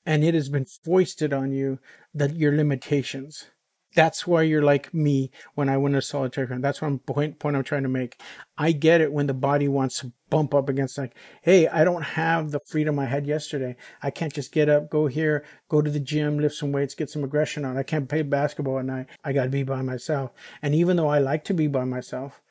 and 0.06 0.24
it 0.24 0.34
has 0.34 0.50
been 0.50 0.66
foisted 0.66 1.32
on 1.32 1.52
you 1.52 1.80
that 2.14 2.36
your 2.36 2.56
limitations. 2.56 3.46
That's 3.94 4.26
why 4.26 4.44
you're 4.44 4.62
like 4.62 4.94
me 4.94 5.32
when 5.54 5.68
I 5.68 5.78
win 5.78 5.96
a 5.96 6.02
solitary 6.02 6.48
confinement. 6.48 6.64
That's 6.64 6.82
one 6.82 7.00
point 7.00 7.40
point 7.40 7.58
I'm 7.58 7.64
trying 7.64 7.84
to 7.84 7.90
make. 7.90 8.22
I 8.58 8.72
get 8.72 9.02
it 9.02 9.12
when 9.12 9.28
the 9.28 9.34
body 9.34 9.68
wants 9.68 10.00
to 10.00 10.14
bump 10.30 10.54
up 10.54 10.70
against 10.70 10.98
like, 10.98 11.14
hey, 11.42 11.68
I 11.68 11.84
don't 11.84 12.04
have 12.04 12.52
the 12.52 12.62
freedom 12.70 12.98
I 13.00 13.06
had 13.06 13.28
yesterday. 13.28 13.76
I 14.02 14.10
can't 14.10 14.34
just 14.34 14.54
get 14.54 14.70
up, 14.70 14.90
go 14.90 15.08
here, 15.08 15.44
go 15.68 15.82
to 15.82 15.92
the 15.92 16.00
gym, 16.00 16.40
lift 16.40 16.56
some 16.56 16.72
weights, 16.72 16.96
get 16.96 17.10
some 17.10 17.24
aggression 17.24 17.66
on. 17.66 17.78
I 17.78 17.84
can't 17.84 18.08
play 18.08 18.22
basketball 18.22 18.80
at 18.80 18.86
night. 18.86 19.08
I 19.26 19.34
got 19.34 19.44
to 19.44 19.50
be 19.50 19.64
by 19.64 19.82
myself. 19.82 20.32
And 20.62 20.74
even 20.74 20.96
though 20.96 21.10
I 21.10 21.20
like 21.20 21.44
to 21.46 21.54
be 21.54 21.68
by 21.68 21.84
myself, 21.84 22.42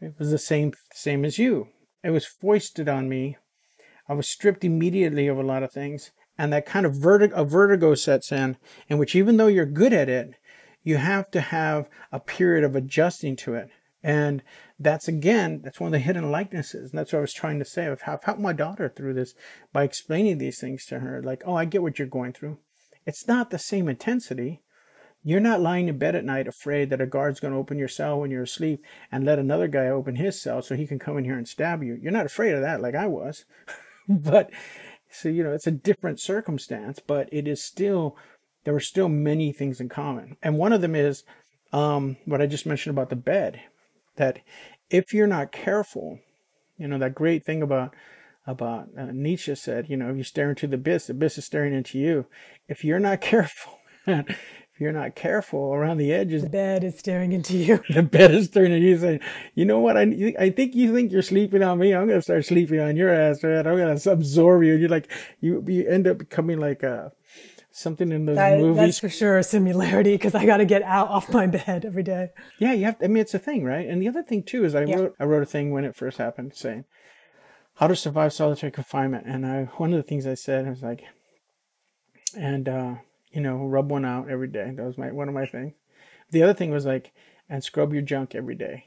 it 0.00 0.14
was 0.18 0.30
the 0.30 0.38
same 0.38 0.72
same 0.92 1.24
as 1.24 1.38
you. 1.38 1.68
It 2.02 2.10
was 2.10 2.26
foisted 2.26 2.88
on 2.88 3.08
me. 3.08 3.36
I 4.08 4.14
was 4.14 4.28
stripped 4.28 4.64
immediately 4.64 5.28
of 5.28 5.38
a 5.38 5.42
lot 5.42 5.62
of 5.62 5.72
things 5.72 6.10
and 6.38 6.52
that 6.52 6.66
kind 6.66 6.86
of 6.86 6.94
vertigo, 6.94 7.44
vertigo 7.44 7.94
sets 7.94 8.30
in, 8.30 8.56
in 8.88 8.98
which 8.98 9.14
even 9.14 9.36
though 9.36 9.46
you're 9.46 9.66
good 9.66 9.92
at 9.92 10.08
it, 10.08 10.34
you 10.86 10.98
have 10.98 11.32
to 11.32 11.40
have 11.40 11.88
a 12.12 12.20
period 12.20 12.62
of 12.62 12.76
adjusting 12.76 13.34
to 13.34 13.54
it. 13.54 13.68
And 14.04 14.44
that's 14.78 15.08
again, 15.08 15.60
that's 15.64 15.80
one 15.80 15.88
of 15.88 15.92
the 15.92 15.98
hidden 15.98 16.30
likenesses. 16.30 16.90
And 16.90 16.98
that's 16.98 17.12
what 17.12 17.18
I 17.18 17.22
was 17.22 17.32
trying 17.32 17.58
to 17.58 17.64
say. 17.64 17.88
I've 17.88 18.02
helped 18.02 18.40
my 18.40 18.52
daughter 18.52 18.88
through 18.88 19.14
this 19.14 19.34
by 19.72 19.82
explaining 19.82 20.38
these 20.38 20.60
things 20.60 20.86
to 20.86 21.00
her. 21.00 21.20
Like, 21.20 21.42
oh, 21.44 21.56
I 21.56 21.64
get 21.64 21.82
what 21.82 21.98
you're 21.98 22.06
going 22.06 22.34
through. 22.34 22.58
It's 23.04 23.26
not 23.26 23.50
the 23.50 23.58
same 23.58 23.88
intensity. 23.88 24.62
You're 25.24 25.40
not 25.40 25.60
lying 25.60 25.88
in 25.88 25.98
bed 25.98 26.14
at 26.14 26.24
night 26.24 26.46
afraid 26.46 26.90
that 26.90 27.00
a 27.00 27.06
guard's 27.06 27.40
going 27.40 27.52
to 27.52 27.58
open 27.58 27.78
your 27.78 27.88
cell 27.88 28.20
when 28.20 28.30
you're 28.30 28.44
asleep 28.44 28.80
and 29.10 29.24
let 29.24 29.40
another 29.40 29.66
guy 29.66 29.88
open 29.88 30.14
his 30.14 30.40
cell 30.40 30.62
so 30.62 30.76
he 30.76 30.86
can 30.86 31.00
come 31.00 31.18
in 31.18 31.24
here 31.24 31.36
and 31.36 31.48
stab 31.48 31.82
you. 31.82 31.98
You're 32.00 32.12
not 32.12 32.26
afraid 32.26 32.54
of 32.54 32.60
that 32.60 32.80
like 32.80 32.94
I 32.94 33.08
was. 33.08 33.44
but 34.08 34.52
so, 35.10 35.28
you 35.28 35.42
know, 35.42 35.52
it's 35.52 35.66
a 35.66 35.72
different 35.72 36.20
circumstance, 36.20 37.00
but 37.04 37.28
it 37.32 37.48
is 37.48 37.60
still, 37.60 38.16
there 38.66 38.74
were 38.74 38.80
still 38.80 39.08
many 39.08 39.52
things 39.52 39.80
in 39.80 39.88
common. 39.88 40.36
And 40.42 40.58
one 40.58 40.72
of 40.72 40.80
them 40.80 40.96
is 40.96 41.22
um, 41.72 42.16
what 42.24 42.42
I 42.42 42.46
just 42.46 42.66
mentioned 42.66 42.96
about 42.98 43.10
the 43.10 43.16
bed, 43.16 43.60
that 44.16 44.40
if 44.90 45.14
you're 45.14 45.28
not 45.28 45.52
careful, 45.52 46.18
you 46.76 46.88
know, 46.88 46.98
that 46.98 47.14
great 47.14 47.44
thing 47.44 47.62
about, 47.62 47.94
about 48.44 48.88
uh, 48.98 49.06
Nietzsche 49.12 49.54
said, 49.54 49.88
you 49.88 49.96
know, 49.96 50.10
if 50.10 50.16
you 50.16 50.24
stare 50.24 50.50
into 50.50 50.66
the 50.66 50.74
abyss, 50.74 51.06
the 51.06 51.12
abyss 51.12 51.38
is 51.38 51.44
staring 51.44 51.74
into 51.74 51.96
you. 51.96 52.26
If 52.66 52.82
you're 52.82 52.98
not 52.98 53.20
careful, 53.32 53.78
if 54.08 54.80
you're 54.80 54.92
not 54.92 55.14
careful 55.14 55.72
around 55.72 55.98
the 55.98 56.12
edges, 56.12 56.42
the 56.42 56.48
bed 56.50 56.82
is 56.82 56.98
staring 56.98 57.30
into 57.30 57.56
you. 57.56 57.80
The 57.94 58.02
bed 58.02 58.32
is 58.32 58.46
staring 58.46 58.72
at 58.72 58.80
you, 58.80 58.98
saying, 58.98 59.20
"You 59.54 59.64
know 59.64 59.78
what? 59.78 59.96
I 59.96 60.34
I 60.38 60.50
think 60.50 60.74
you 60.74 60.92
think 60.92 61.12
you're 61.12 61.22
sleeping 61.22 61.62
on 61.62 61.78
me. 61.78 61.94
I'm 61.94 62.06
gonna 62.06 62.20
start 62.20 62.44
sleeping 62.44 62.80
on 62.80 62.96
your 62.96 63.10
ass, 63.10 63.42
man. 63.42 63.66
I'm 63.66 63.78
gonna 63.78 63.98
absorb 64.12 64.64
you." 64.64 64.72
And 64.72 64.80
you're 64.80 64.90
like, 64.90 65.10
you 65.40 65.64
you 65.66 65.88
end 65.88 66.06
up 66.06 66.18
becoming 66.18 66.58
like 66.58 66.82
a 66.82 66.92
uh, 66.94 67.08
something 67.76 68.10
in 68.12 68.26
those 68.26 68.36
that, 68.36 68.58
movies. 68.58 68.76
That's 68.76 68.98
for 68.98 69.08
sure 69.08 69.38
a 69.38 69.42
similarity 69.42 70.12
because 70.12 70.34
I 70.34 70.46
got 70.46 70.58
to 70.58 70.64
get 70.64 70.82
out 70.82 71.08
off 71.08 71.32
my 71.32 71.46
bed 71.46 71.84
every 71.84 72.02
day. 72.02 72.30
Yeah, 72.58 72.72
you 72.72 72.84
have. 72.86 72.96
I 73.02 73.06
mean, 73.06 73.18
it's 73.18 73.34
a 73.34 73.38
thing, 73.38 73.64
right? 73.64 73.86
And 73.86 74.00
the 74.02 74.08
other 74.08 74.22
thing 74.22 74.42
too 74.42 74.64
is 74.64 74.74
I 74.74 74.84
yeah. 74.84 74.96
wrote 74.96 75.14
I 75.20 75.24
wrote 75.24 75.42
a 75.42 75.46
thing 75.46 75.70
when 75.72 75.84
it 75.84 75.96
first 75.96 76.18
happened 76.18 76.54
saying 76.54 76.84
how 77.74 77.86
to 77.86 77.96
survive 77.96 78.32
solitary 78.32 78.72
confinement, 78.72 79.26
and 79.26 79.46
I 79.46 79.64
one 79.76 79.92
of 79.92 79.96
the 79.96 80.02
things 80.02 80.26
I 80.26 80.34
said 80.34 80.68
was 80.68 80.82
like, 80.82 81.04
and. 82.36 82.68
uh 82.68 82.94
you 83.36 83.42
know, 83.42 83.56
rub 83.66 83.90
one 83.90 84.06
out 84.06 84.30
every 84.30 84.48
day. 84.48 84.72
That 84.74 84.86
was 84.86 84.96
my 84.96 85.12
one 85.12 85.28
of 85.28 85.34
my 85.34 85.44
things. 85.44 85.74
The 86.30 86.42
other 86.42 86.54
thing 86.54 86.70
was 86.70 86.86
like, 86.86 87.12
and 87.50 87.62
scrub 87.62 87.92
your 87.92 88.00
junk 88.00 88.34
every 88.34 88.54
day. 88.54 88.86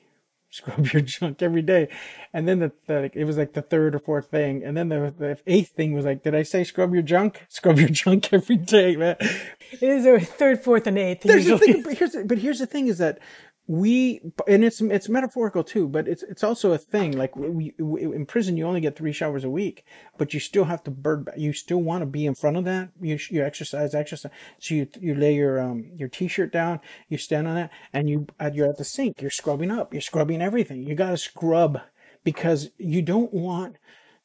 Scrub 0.52 0.88
your 0.88 1.02
junk 1.04 1.42
every 1.42 1.62
day. 1.62 1.90
And 2.34 2.48
then 2.48 2.60
the, 2.60 2.72
the 2.88 3.12
it 3.14 3.26
was 3.26 3.38
like 3.38 3.54
the 3.54 3.62
third 3.62 3.94
or 3.94 4.00
fourth 4.00 4.32
thing. 4.32 4.64
And 4.64 4.76
then 4.76 4.90
the, 4.90 5.14
the 5.16 5.38
eighth 5.46 5.72
thing 5.72 5.94
was 5.94 6.06
like, 6.06 6.24
did 6.24 6.34
I 6.34 6.44
say 6.44 6.64
scrub 6.64 6.94
your 6.94 7.04
junk? 7.04 7.46
Scrub 7.50 7.78
your 7.78 7.90
junk 7.90 8.34
every 8.34 8.58
day, 8.58 8.96
man. 8.96 9.16
It 9.20 9.84
is 9.84 10.06
a 10.06 10.20
third, 10.20 10.64
fourth, 10.64 10.88
and 10.88 10.98
eighth. 10.98 11.22
There's 11.22 11.46
the 11.46 11.58
thing, 11.58 11.84
but 11.84 11.98
here's, 11.98 12.16
but 12.26 12.38
here's 12.40 12.60
the 12.60 12.66
thing 12.66 12.88
is 12.88 12.98
that 12.98 13.20
we 13.70 14.20
and 14.48 14.64
it's 14.64 14.82
it's 14.82 15.08
metaphorical 15.08 15.64
too 15.64 15.88
but 15.88 16.08
it's 16.08 16.24
it's 16.24 16.44
also 16.44 16.72
a 16.72 16.78
thing 16.78 17.16
like 17.16 17.36
we, 17.36 17.72
we, 17.78 18.02
in 18.02 18.26
prison 18.26 18.58
you 18.58 18.66
only 18.66 18.82
get 18.82 18.96
three 18.96 19.12
showers 19.12 19.44
a 19.44 19.50
week 19.50 19.86
but 20.18 20.34
you 20.34 20.40
still 20.40 20.64
have 20.64 20.84
to 20.84 20.90
bird 20.90 21.30
you 21.38 21.54
still 21.54 21.78
want 21.78 22.02
to 22.02 22.08
be 22.08 22.26
in 22.26 22.34
front 22.34 22.58
of 22.58 22.66
that 22.66 22.90
you 23.00 23.20
you 23.30 23.46
exercise 23.46 23.94
exercise 23.94 24.32
so 24.58 24.74
you 24.74 24.88
you 25.00 25.14
lay 25.14 25.36
your 25.36 25.62
um 25.62 25.92
your 25.96 26.10
t-shirt 26.10 26.52
down 26.52 26.80
you 27.10 27.18
stand 27.18 27.48
on 27.48 27.54
that 27.54 27.70
and 27.94 28.10
you 28.10 28.26
you're 28.54 28.68
at 28.68 28.78
the 28.78 28.84
sink 28.84 29.22
you're 29.22 29.30
scrubbing 29.30 29.70
up 29.70 29.94
you're 29.94 30.02
scrubbing 30.02 30.42
everything 30.42 30.82
you 30.82 30.96
got 30.96 31.12
to 31.12 31.18
scrub 31.18 31.80
because 32.24 32.72
you 32.80 33.04
don't 33.04 33.32
want 33.32 33.76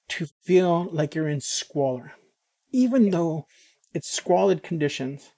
to 0.09 0.27
feel 0.43 0.89
like 0.91 1.15
you're 1.15 1.29
in 1.29 1.41
squalor. 1.41 2.13
Even 2.73 3.11
though 3.11 3.47
it's 3.93 4.09
squalid 4.09 4.63
conditions 4.63 5.33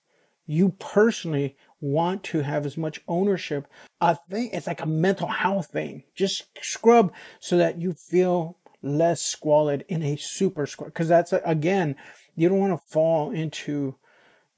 you 0.47 0.71
personally 0.79 1.57
want 1.81 2.23
to 2.25 2.41
have 2.41 2.67
as 2.67 2.77
much 2.77 3.01
ownership. 3.07 3.67
I 4.01 4.15
think 4.31 4.53
it's 4.53 4.67
like 4.67 4.81
a 4.81 4.87
mental 4.87 5.29
health 5.29 5.69
thing. 5.69 6.05
Just 6.15 6.45
scrub 6.63 7.13
so 7.41 7.57
that 7.57 7.81
you 7.81 7.93
feel 7.93 8.59
less 8.83 9.23
squalid 9.23 9.85
in 9.89 10.03
a 10.03 10.17
super 10.17 10.67
squalid. 10.67 10.95
Because 10.95 11.09
that's 11.09 11.33
again, 11.45 11.97
you 12.35 12.49
don't 12.49 12.59
want 12.59 12.81
to 12.81 12.89
fall 12.89 13.31
into. 13.31 13.97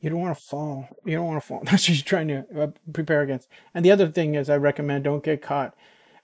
You 0.00 0.10
don't 0.10 0.20
want 0.20 0.38
to 0.38 0.44
fall. 0.44 0.88
You 1.04 1.16
don't 1.16 1.26
want 1.26 1.42
to 1.42 1.46
fall. 1.46 1.62
That's 1.64 1.88
what 1.88 1.96
you're 1.96 2.04
trying 2.04 2.28
to 2.28 2.44
uh, 2.56 2.66
prepare 2.92 3.22
against. 3.22 3.48
And 3.74 3.84
the 3.84 3.90
other 3.90 4.06
thing 4.06 4.36
is, 4.36 4.48
I 4.48 4.56
recommend 4.56 5.02
don't 5.02 5.24
get 5.24 5.42
caught 5.42 5.74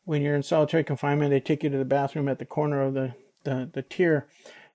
when 0.04 0.22
you're 0.22 0.36
in 0.36 0.44
solitary 0.44 0.84
confinement. 0.84 1.30
They 1.30 1.40
take 1.40 1.64
you 1.64 1.70
to 1.70 1.78
the 1.78 1.84
bathroom 1.84 2.28
at 2.28 2.38
the 2.38 2.44
corner 2.44 2.82
of 2.82 2.94
the 2.94 3.14
the, 3.42 3.68
the 3.72 3.82
tier. 3.82 4.28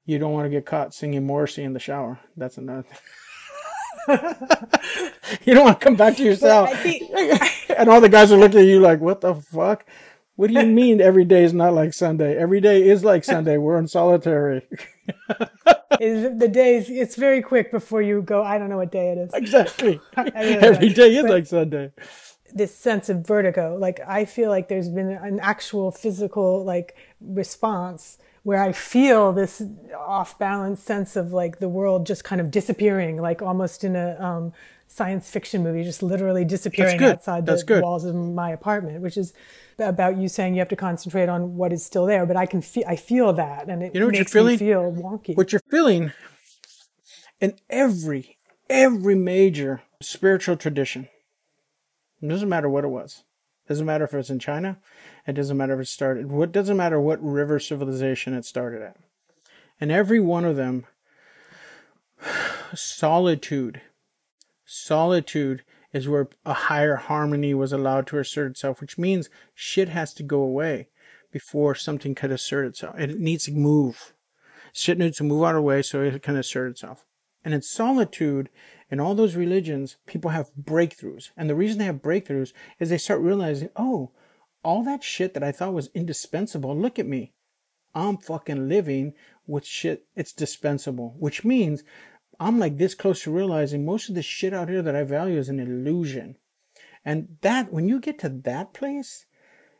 You 0.05 0.19
don't 0.19 0.33
want 0.33 0.45
to 0.45 0.49
get 0.49 0.65
caught 0.65 0.93
singing 0.93 1.25
Morrissey 1.25 1.63
in 1.63 1.73
the 1.73 1.79
shower. 1.79 2.19
That's 2.35 2.57
another. 2.57 2.87
You 5.49 5.55
don't 5.55 5.65
want 5.65 5.79
to 5.79 5.83
come 5.83 5.95
back 5.95 6.15
to 6.17 6.23
yourself. 6.23 6.71
Think... 6.83 7.09
and 7.75 7.89
all 7.89 7.99
the 7.99 8.07
guys 8.07 8.31
are 8.31 8.37
looking 8.37 8.59
at 8.59 8.67
you 8.67 8.79
like, 8.79 8.99
what 8.99 9.21
the 9.21 9.33
fuck? 9.33 9.83
What 10.35 10.51
do 10.51 10.53
you 10.53 10.65
mean 10.81 11.01
every 11.01 11.25
day 11.25 11.43
is 11.43 11.55
not 11.55 11.73
like 11.73 11.91
Sunday? 11.91 12.37
Every 12.37 12.61
day 12.61 12.87
is 12.87 13.03
like 13.03 13.23
Sunday. 13.23 13.57
We're 13.57 13.79
in 13.79 13.87
solitary. 13.87 14.67
the 15.99 16.49
days, 16.51 16.87
it's 16.87 17.15
very 17.15 17.41
quick 17.41 17.71
before 17.71 18.03
you 18.03 18.21
go, 18.21 18.43
I 18.43 18.59
don't 18.59 18.69
know 18.69 18.77
what 18.77 18.91
day 18.91 19.09
it 19.09 19.17
is. 19.17 19.33
Exactly. 19.33 19.99
every 20.15 20.89
day 20.89 21.15
is 21.15 21.23
but 21.23 21.31
like 21.31 21.47
Sunday. 21.47 21.93
This 22.53 22.75
sense 22.75 23.09
of 23.09 23.25
vertigo, 23.25 23.75
like 23.75 23.99
I 24.07 24.25
feel 24.25 24.51
like 24.51 24.67
there's 24.67 24.89
been 24.89 25.09
an 25.09 25.39
actual 25.39 25.91
physical 25.91 26.63
like 26.63 26.95
response 27.19 28.19
where 28.43 28.61
I 28.61 28.71
feel 28.71 29.33
this 29.33 29.63
off 29.97 30.37
balance 30.37 30.79
sense 30.79 31.15
of 31.15 31.33
like 31.33 31.57
the 31.57 31.69
world 31.69 32.05
just 32.05 32.23
kind 32.23 32.39
of 32.39 32.51
disappearing, 32.51 33.19
like 33.19 33.41
almost 33.41 33.83
in 33.83 33.95
a 33.95 34.15
um, 34.19 34.53
science 34.91 35.29
fiction 35.29 35.61
movie, 35.63 35.83
just 35.83 36.01
literally 36.01 36.43
disappearing 36.43 37.01
outside 37.03 37.45
the 37.45 37.79
walls 37.81 38.05
of 38.05 38.15
my 38.15 38.49
apartment, 38.49 39.01
which 39.01 39.17
is 39.17 39.33
about 39.77 40.17
you 40.17 40.27
saying 40.27 40.55
you 40.55 40.59
have 40.59 40.67
to 40.69 40.75
concentrate 40.75 41.29
on 41.29 41.55
what 41.55 41.71
is 41.71 41.85
still 41.85 42.05
there. 42.07 42.25
But 42.25 42.35
I 42.35 42.47
can 42.47 42.61
feel, 42.61 42.83
I 42.87 42.95
feel 42.95 43.31
that, 43.33 43.69
and 43.69 43.83
it 43.83 43.93
You 43.93 44.01
know 44.01 44.07
makes 44.09 44.33
me 44.33 44.57
feel 44.57 44.91
wonky. 44.91 45.37
what 45.37 45.51
you're 45.53 45.61
feeling 45.69 46.11
in 47.39 47.55
every 47.69 48.37
every 48.69 49.15
major 49.15 49.81
spiritual 50.01 50.55
tradition 50.57 51.07
it 52.21 52.27
doesn't 52.27 52.49
matter 52.49 52.67
what 52.69 52.83
it 52.83 52.89
was. 52.89 53.23
It 53.65 53.69
doesn't 53.69 53.85
matter 53.85 54.03
if 54.03 54.13
it's 54.13 54.29
in 54.29 54.39
china. 54.39 54.77
It 55.25 55.33
doesn't 55.33 55.55
matter 55.55 55.73
if 55.75 55.79
it 55.79 55.87
started 55.87 56.31
what 56.31 56.51
doesn't 56.51 56.75
matter 56.75 56.99
what 56.99 57.23
river 57.23 57.59
civilization 57.59 58.33
it 58.33 58.43
started 58.43 58.81
at. 58.81 58.97
And 59.79 59.91
every 59.91 60.19
one 60.19 60.45
of 60.45 60.55
them 60.55 60.85
solitude 62.73 63.81
solitude 64.69 65.63
is 65.91 66.07
where 66.07 66.29
a 66.45 66.53
higher 66.53 66.95
harmony 66.95 67.53
was 67.53 67.73
allowed 67.73 68.05
to 68.07 68.19
assert 68.19 68.51
itself 68.51 68.81
which 68.81 68.97
means 68.97 69.29
shit 69.53 69.89
has 69.89 70.13
to 70.13 70.23
go 70.23 70.41
away 70.41 70.87
before 71.31 71.73
something 71.75 72.13
could 72.13 72.31
assert 72.31 72.65
itself 72.65 72.97
it 72.99 73.19
needs 73.19 73.45
to 73.45 73.51
move 73.51 74.13
shit 74.73 74.97
needs 74.97 75.17
to 75.17 75.23
move 75.23 75.43
out 75.43 75.55
of 75.55 75.55
the 75.55 75.61
way 75.61 75.81
so 75.81 76.01
it 76.01 76.21
can 76.21 76.35
assert 76.35 76.71
itself. 76.71 77.05
And 77.43 77.53
in 77.53 77.61
solitude, 77.61 78.49
in 78.89 78.99
all 78.99 79.15
those 79.15 79.35
religions, 79.35 79.97
people 80.05 80.31
have 80.31 80.51
breakthroughs. 80.61 81.29
And 81.37 81.49
the 81.49 81.55
reason 81.55 81.79
they 81.79 81.85
have 81.85 82.01
breakthroughs 82.01 82.53
is 82.79 82.89
they 82.89 82.97
start 82.97 83.21
realizing, 83.21 83.69
oh, 83.75 84.11
all 84.63 84.83
that 84.83 85.03
shit 85.03 85.33
that 85.33 85.43
I 85.43 85.51
thought 85.51 85.73
was 85.73 85.89
indispensable, 85.93 86.75
look 86.75 86.99
at 86.99 87.07
me. 87.07 87.33
I'm 87.95 88.17
fucking 88.17 88.67
living 88.67 89.13
with 89.47 89.65
shit 89.65 90.05
it's 90.15 90.33
dispensable, 90.33 91.15
which 91.17 91.43
means 91.43 91.83
I'm 92.39 92.59
like 92.59 92.77
this 92.77 92.95
close 92.95 93.23
to 93.23 93.31
realizing 93.31 93.85
most 93.85 94.09
of 94.09 94.15
the 94.15 94.21
shit 94.21 94.53
out 94.53 94.69
here 94.69 94.81
that 94.81 94.95
I 94.95 95.03
value 95.03 95.37
is 95.37 95.49
an 95.49 95.59
illusion. 95.59 96.37
And 97.03 97.37
that, 97.41 97.73
when 97.73 97.87
you 97.87 97.99
get 97.99 98.19
to 98.19 98.29
that 98.29 98.73
place, 98.73 99.25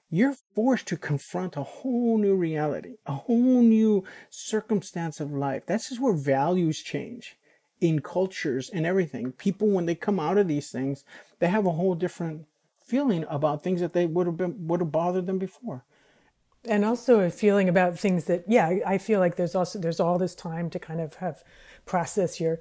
you're 0.10 0.36
forced 0.56 0.88
to 0.88 0.98
confront 0.98 1.56
a 1.56 1.64
whole 1.64 2.18
new 2.18 2.36
reality, 2.36 2.96
a 3.06 3.14
whole 3.14 3.62
new 3.62 4.04
circumstance 4.30 5.20
of 5.20 5.32
life. 5.32 5.66
This 5.66 5.92
is 5.92 6.00
where 6.00 6.14
values 6.14 6.82
change 6.82 7.38
in 7.80 8.02
cultures 8.02 8.70
and 8.70 8.86
everything. 8.86 9.32
People, 9.32 9.70
when 9.70 9.86
they 9.86 9.96
come 9.96 10.20
out 10.20 10.38
of 10.38 10.48
these 10.48 10.72
things, 10.72 11.04
they 11.40 11.48
have 11.48 11.66
a 11.66 11.72
whole 11.72 11.96
different 11.96 12.46
feeling 12.84 13.26
about 13.30 13.64
things 13.64 13.82
that 13.82 13.94
they 13.94 14.06
would 14.06 14.26
have 14.26 14.38
been 14.38 14.68
would 14.68 14.80
have 14.80 14.92
bothered 14.92 15.28
them 15.28 15.38
before. 15.38 15.86
And 16.66 16.84
also 16.84 17.20
a 17.22 17.30
feeling 17.30 17.70
about 17.70 17.98
things 17.98 18.26
that 18.26 18.44
yeah 18.48 18.80
I- 18.86 18.98
feel 18.98 19.20
like 19.20 19.36
there's 19.36 19.56
also 19.56 19.80
there's 19.80 20.00
all 20.00 20.18
this 20.18 20.36
time 20.36 20.70
to 20.72 20.80
kind 20.80 21.00
of 21.02 21.16
have 21.16 21.44
process 21.86 22.40
your 22.40 22.60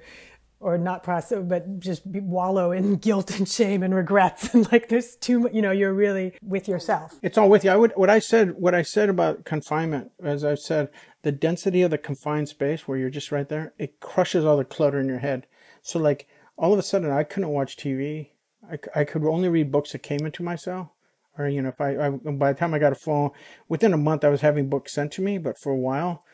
or 0.61 0.77
not 0.77 1.03
process 1.03 1.43
but 1.47 1.79
just 1.79 2.09
be, 2.11 2.19
wallow 2.19 2.71
in 2.71 2.95
guilt 3.07 3.37
and 3.37 3.47
shame 3.47 3.83
and 3.83 3.93
regrets 3.95 4.53
and 4.53 4.71
like 4.71 4.89
there's 4.89 5.15
too 5.15 5.39
much 5.41 5.53
you 5.53 5.61
know 5.61 5.71
you're 5.71 5.93
really 5.93 6.33
with 6.41 6.67
yourself 6.67 7.19
It's 7.21 7.37
all 7.37 7.49
with 7.49 7.63
you. 7.63 7.71
I 7.71 7.75
would 7.75 7.91
what 7.95 8.09
I 8.09 8.19
said 8.19 8.55
what 8.55 8.73
I 8.75 8.81
said 8.83 9.09
about 9.09 9.45
confinement, 9.45 10.11
as 10.23 10.43
I 10.43 10.55
said, 10.55 10.89
the 11.21 11.31
density 11.31 11.81
of 11.81 11.91
the 11.91 11.97
confined 11.97 12.47
space 12.49 12.87
where 12.87 12.97
you're 12.97 13.09
just 13.09 13.31
right 13.31 13.47
there, 13.49 13.73
it 13.77 13.99
crushes 13.99 14.45
all 14.45 14.57
the 14.57 14.65
clutter 14.65 14.99
in 14.99 15.07
your 15.07 15.19
head. 15.19 15.45
So 15.81 15.99
like 15.99 16.27
all 16.57 16.71
of 16.73 16.79
a 16.79 16.83
sudden 16.83 17.11
I 17.11 17.23
couldn't 17.23 17.49
watch 17.49 17.75
TV. 17.77 18.29
i, 18.69 18.77
I 19.01 19.03
could 19.03 19.23
only 19.25 19.49
read 19.49 19.71
books 19.71 19.91
that 19.91 19.99
came 19.99 20.25
into 20.25 20.43
my 20.43 20.55
cell. 20.55 20.93
Or 21.39 21.47
you 21.47 21.61
know, 21.61 21.69
if 21.69 21.81
I, 21.81 21.97
I 21.97 22.09
by 22.09 22.51
the 22.51 22.59
time 22.59 22.73
I 22.73 22.79
got 22.79 22.91
a 22.91 22.95
phone, 22.95 23.31
within 23.67 23.93
a 23.93 23.97
month 23.97 24.23
I 24.23 24.29
was 24.29 24.41
having 24.41 24.69
books 24.69 24.93
sent 24.93 25.13
to 25.13 25.21
me. 25.21 25.37
But 25.37 25.57
for 25.57 25.71
a 25.71 25.77
while, 25.77 26.25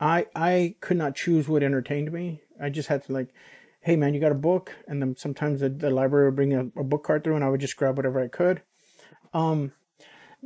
I 0.00 0.26
I 0.34 0.76
could 0.80 0.96
not 0.96 1.14
choose 1.14 1.48
what 1.48 1.62
entertained 1.62 2.10
me. 2.10 2.40
I 2.60 2.70
just 2.70 2.88
had 2.88 3.04
to 3.04 3.12
like, 3.12 3.28
hey 3.82 3.96
man, 3.96 4.14
you 4.14 4.20
got 4.20 4.32
a 4.32 4.36
book, 4.36 4.72
and 4.88 5.02
then 5.02 5.16
sometimes 5.16 5.60
the, 5.60 5.68
the 5.68 5.90
library 5.90 6.28
would 6.28 6.36
bring 6.36 6.54
a, 6.54 6.80
a 6.80 6.84
book 6.84 7.04
cart 7.04 7.22
through, 7.22 7.36
and 7.36 7.44
I 7.44 7.50
would 7.50 7.60
just 7.60 7.76
grab 7.76 7.96
whatever 7.96 8.20
I 8.20 8.28
could. 8.28 8.62
Um, 9.34 9.72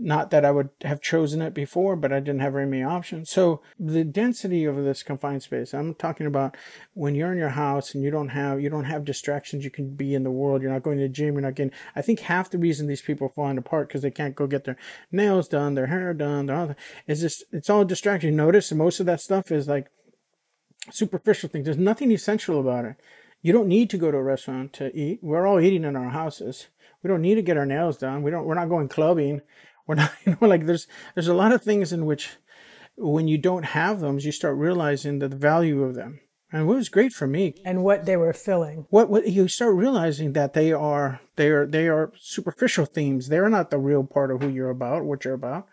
not 0.01 0.31
that 0.31 0.45
I 0.45 0.51
would 0.51 0.71
have 0.83 1.01
chosen 1.01 1.43
it 1.43 1.55
before, 1.55 1.97
but 1.97 2.13
I 2.13 2.21
didn't 2.21 2.41
have 2.41 2.53
very 2.53 2.67
many 2.67 2.83
options. 2.83 3.31
So 3.31 3.63
the 3.79 4.05
density 4.05 4.65
of 4.65 4.77
this 4.77 5.03
confined 5.03 5.43
space, 5.43 5.75
I'm 5.75 5.95
talking 5.95 6.27
about 6.27 6.57
when 6.95 7.15
you're 7.15 7.33
in 7.33 7.39
your 7.39 7.51
house 7.51 7.95
and 7.95 8.05
you 8.05 8.11
don't 8.11 8.29
have, 8.29 8.61
you 8.61 8.71
don't 8.71 8.85
have 8.85 9.05
distractions. 9.05 9.65
You 9.65 9.71
can 9.71 9.95
be 9.95 10.15
in 10.15 10.23
the 10.23 10.31
world. 10.31 10.63
You're 10.63 10.73
not 10.73 10.83
going 10.83 10.99
to 10.99 11.03
the 11.05 11.09
gym. 11.09 11.35
You're 11.35 11.43
not 11.43 11.55
getting, 11.55 11.73
I 11.97 12.03
think 12.03 12.21
half 12.21 12.51
the 12.51 12.59
reason 12.59 12.87
these 12.87 13.03
people 13.03 13.27
are 13.27 13.31
falling 13.31 13.59
apart 13.59 13.89
because 13.89 14.03
they 14.03 14.11
can't 14.11 14.37
go 14.37 14.47
get 14.47 14.65
their 14.65 14.77
nails 15.11 15.49
done, 15.49 15.75
their 15.75 15.87
hair 15.87 16.15
done, 16.15 16.47
their 16.47 16.57
other, 16.57 16.77
it's 17.07 17.21
just, 17.21 17.45
it's 17.53 17.71
all 17.71 17.85
distraction. 17.85 18.37
Notice 18.37 18.73
most 18.73 19.01
of 19.01 19.07
that 19.07 19.21
stuff 19.21 19.51
is 19.51 19.69
like 19.69 19.91
superficial 20.91 21.49
things. 21.49 21.65
There's 21.65 21.77
nothing 21.77 22.13
essential 22.13 22.61
about 22.61 22.85
it. 22.85 22.97
You 23.41 23.53
don't 23.53 23.69
need 23.69 23.91
to 23.91 23.99
go 23.99 24.11
to 24.11 24.17
a 24.17 24.23
restaurant 24.23 24.73
to 24.75 24.95
eat. 24.97 25.21
We're 25.23 25.47
all 25.47 25.61
eating 25.61 25.85
in 25.85 25.97
our 25.97 26.11
houses. 26.11 26.69
We 27.03 27.09
don't 27.09 27.23
need 27.23 27.37
to 27.37 27.43
get 27.43 27.57
our 27.57 27.67
nails 27.67 27.97
done. 27.97 28.23
We 28.23 28.33
don't. 28.33 28.45
We're 28.45 28.55
not 28.55 28.69
going 28.69 28.89
clubbing. 28.89 29.43
We're 29.89 29.97
not. 29.97 30.13
You 30.25 30.37
know, 30.41 30.47
like 30.47 30.67
there's 30.67 30.87
there's 31.15 31.27
a 31.27 31.35
lot 31.35 31.53
of 31.53 31.63
things 31.63 31.93
in 31.93 32.07
which, 32.07 32.37
when 32.97 33.27
you 33.27 33.39
don't 33.39 33.65
have 33.65 34.01
them, 34.01 34.19
you 34.21 34.31
start 34.31 34.57
realizing 34.57 35.19
the 35.19 35.29
value 35.29 35.83
of 35.83 35.95
them. 35.95 36.21
And 36.53 36.67
what 36.67 36.77
was 36.77 36.89
great 36.89 37.13
for 37.13 37.27
me, 37.27 37.55
and 37.65 37.83
what 37.83 38.07
they 38.07 38.17
were 38.17 38.33
filling 38.33 38.87
what, 38.89 39.11
what 39.11 39.29
you 39.29 39.49
start 39.49 39.75
realizing 39.75 40.33
that 40.35 40.55
they 40.55 40.73
are 40.73 41.21
they 41.37 41.49
are 41.49 41.67
they 41.67 41.89
are 41.89 42.13
superficial 42.19 42.87
themes. 42.87 43.29
They're 43.29 43.49
not 43.49 43.71
the 43.71 43.79
real 43.79 44.05
part 44.05 44.31
of 44.31 44.43
who 44.43 44.49
you're 44.49 44.71
about, 44.71 45.05
what 45.05 45.25
you're 45.25 45.35
about. 45.35 45.67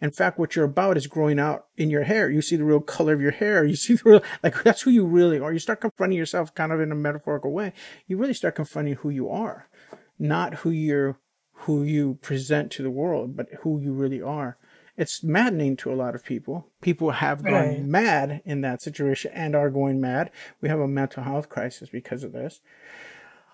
In 0.00 0.12
fact, 0.12 0.38
what 0.38 0.54
you're 0.54 0.64
about 0.64 0.96
is 0.96 1.06
growing 1.06 1.40
out 1.40 1.66
in 1.76 1.90
your 1.90 2.04
hair. 2.04 2.30
You 2.30 2.40
see 2.40 2.56
the 2.56 2.64
real 2.64 2.80
color 2.80 3.12
of 3.12 3.20
your 3.20 3.32
hair. 3.32 3.64
You 3.64 3.74
see 3.74 3.94
the 3.94 4.02
real, 4.04 4.22
like, 4.44 4.62
that's 4.62 4.82
who 4.82 4.90
you 4.90 5.04
really 5.04 5.40
are. 5.40 5.52
You 5.52 5.58
start 5.58 5.80
confronting 5.80 6.16
yourself 6.16 6.54
kind 6.54 6.70
of 6.70 6.80
in 6.80 6.92
a 6.92 6.94
metaphorical 6.94 7.52
way. 7.52 7.72
You 8.06 8.16
really 8.16 8.34
start 8.34 8.54
confronting 8.54 8.94
who 8.94 9.10
you 9.10 9.28
are, 9.28 9.68
not 10.16 10.54
who 10.54 10.70
you're, 10.70 11.18
who 11.62 11.82
you 11.82 12.14
present 12.22 12.70
to 12.72 12.82
the 12.82 12.90
world, 12.90 13.36
but 13.36 13.48
who 13.60 13.80
you 13.80 13.92
really 13.92 14.22
are. 14.22 14.56
It's 14.96 15.22
maddening 15.22 15.76
to 15.78 15.92
a 15.92 15.94
lot 15.94 16.14
of 16.14 16.24
people. 16.24 16.68
People 16.80 17.12
have 17.12 17.44
gone 17.44 17.52
Right. 17.52 17.84
mad 17.84 18.42
in 18.44 18.62
that 18.62 18.82
situation 18.82 19.30
and 19.34 19.54
are 19.54 19.70
going 19.70 20.00
mad. 20.00 20.30
We 20.60 20.68
have 20.68 20.80
a 20.80 20.88
mental 20.88 21.22
health 21.22 21.48
crisis 21.48 21.88
because 21.88 22.24
of 22.24 22.32
this. 22.32 22.60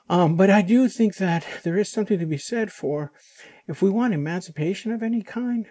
Um, 0.08 0.36
but 0.36 0.50
I 0.50 0.62
do 0.62 0.88
think 0.88 1.16
that 1.16 1.46
there 1.62 1.78
is 1.78 1.90
something 1.90 2.18
to 2.18 2.26
be 2.26 2.38
said 2.38 2.70
for 2.72 3.12
if 3.66 3.80
we 3.80 3.90
want 3.90 4.12
emancipation 4.14 4.92
of 4.92 5.02
any 5.02 5.22
kind, 5.22 5.66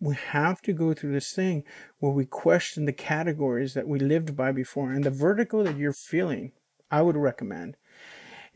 we 0.00 0.14
have 0.14 0.60
to 0.62 0.72
go 0.72 0.94
through 0.94 1.12
this 1.12 1.32
thing 1.32 1.64
where 1.98 2.12
we 2.12 2.24
question 2.24 2.84
the 2.84 2.92
categories 2.92 3.74
that 3.74 3.88
we 3.88 3.98
lived 3.98 4.36
by 4.36 4.52
before. 4.52 4.92
And 4.92 5.04
the 5.04 5.10
vertigo 5.10 5.62
that 5.64 5.76
you're 5.76 5.92
feeling, 5.92 6.52
I 6.90 7.02
would 7.02 7.16
recommend, 7.16 7.76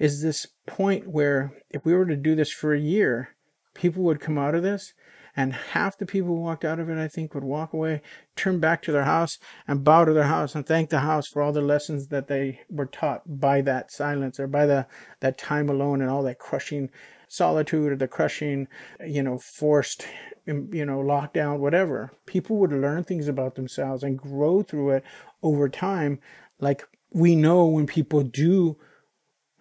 is 0.03 0.21
this 0.21 0.49
point 0.67 1.07
where 1.07 1.53
if 1.71 1.85
we 1.85 1.95
were 1.95 2.07
to 2.07 2.17
do 2.17 2.35
this 2.35 2.51
for 2.51 2.75
a 2.75 2.81
year, 2.81 3.37
people 3.73 4.03
would 4.03 4.19
come 4.19 4.37
out 4.37 4.57
of 4.57 4.65
this 4.65 4.95
and 5.37 5.53
half 5.53 5.97
the 5.97 6.05
people 6.07 6.31
who 6.31 6.41
walked 6.41 6.65
out 6.65 6.81
of 6.81 6.91
it, 6.91 6.99
I 6.99 7.07
think, 7.07 7.35
would 7.35 7.45
walk 7.45 7.73
away, 7.73 8.03
turn 8.35 8.59
back 8.59 8.83
to 8.83 8.93
their 8.93 9.05
house 9.05 9.39
and 9.69 9.85
bow 9.85 10.05
to 10.05 10.13
their 10.13 10.25
house 10.25 10.57
and 10.57 10.67
thank 10.67 10.91
the 10.91 10.99
house 10.99 11.29
for 11.29 11.41
all 11.41 11.53
the 11.53 11.61
lessons 11.61 12.09
that 12.09 12.27
they 12.27 12.63
were 12.69 12.87
taught 12.87 13.23
by 13.41 13.61
that 13.61 13.93
silence 13.93 14.41
or 14.41 14.49
by 14.49 14.67
the, 14.67 14.89
that 15.21 15.39
time 15.39 15.69
alone 15.69 16.03
and 16.03 16.11
all 16.11 16.25
that 16.25 16.41
crushing 16.41 16.91
solitude 17.29 17.93
or 17.93 17.97
the 17.97 18.09
crushing, 18.09 18.67
you 19.07 19.23
know, 19.23 19.39
forced, 19.39 20.05
um, 20.49 20.69
you 20.73 20.85
know, 20.85 20.99
lockdown, 20.99 21.61
whatever. 21.61 22.11
People 22.27 22.57
would 22.57 22.73
learn 22.73 23.05
things 23.05 23.29
about 23.29 23.55
themselves 23.55 24.03
and 24.03 24.19
grow 24.19 24.65
through 24.65 24.91
it 24.91 25.05
over 25.45 25.69
time. 25.69 26.19
Like 26.59 26.89
we 27.13 27.37
know 27.37 27.67
when 27.67 27.87
people 27.87 28.25
do 28.25 28.77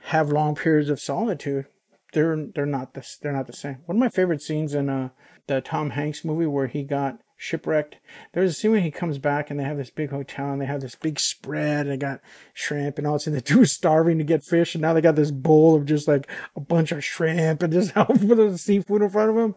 have 0.06 0.32
long 0.32 0.56
periods 0.56 0.90
of 0.90 1.00
solitude, 1.00 1.66
they're 2.14 2.48
they're 2.54 2.66
not 2.66 2.94
the 2.94 3.08
they're 3.22 3.32
not 3.32 3.48
the 3.48 3.54
same. 3.54 3.78
One 3.86 3.98
of 3.98 4.00
my 4.00 4.10
favorite 4.10 4.42
scenes 4.42 4.74
in 4.74 4.90
uh 4.90 5.10
the 5.48 5.62
Tom 5.62 5.92
Hanks 5.92 6.24
movie 6.24 6.46
where 6.46 6.68
he 6.68 6.84
got 6.84 7.20
shipwrecked. 7.42 7.98
There's 8.34 8.52
a 8.52 8.54
scene 8.54 8.72
where 8.72 8.80
he 8.80 8.92
comes 8.92 9.18
back 9.18 9.50
and 9.50 9.60
they 9.60 9.64
have 9.64 9.78
this 9.78 9.90
big 9.90 10.12
hotel 10.12 10.52
and 10.52 10.62
they 10.62 10.68
have 10.68 10.82
this 10.82 10.94
big 10.94 11.20
spread 11.20 11.88
and 11.88 11.92
they 11.92 11.98
got 11.98 12.22
shrimp 12.54 13.00
and 13.00 13.08
all 13.08 13.14
this 13.14 13.26
and 13.26 13.36
the 13.36 13.56
was 13.58 13.72
starving 13.72 14.20
to 14.20 14.24
get 14.24 14.44
fish 14.44 14.76
and 14.76 14.82
now 14.84 14.94
they 14.94 15.02
got 15.02 15.16
this 15.16 15.32
bowl 15.32 15.76
of 15.76 15.86
just 15.86 16.08
like 16.08 16.30
a 16.56 16.60
bunch 16.60 16.92
of 16.92 17.04
shrimp 17.04 17.64
and 17.64 17.74
just 17.74 17.96
with 18.10 18.38
the 18.38 18.58
seafood 18.58 19.02
in 19.02 19.10
front 19.10 19.32
of 19.32 19.38
him. 19.38 19.56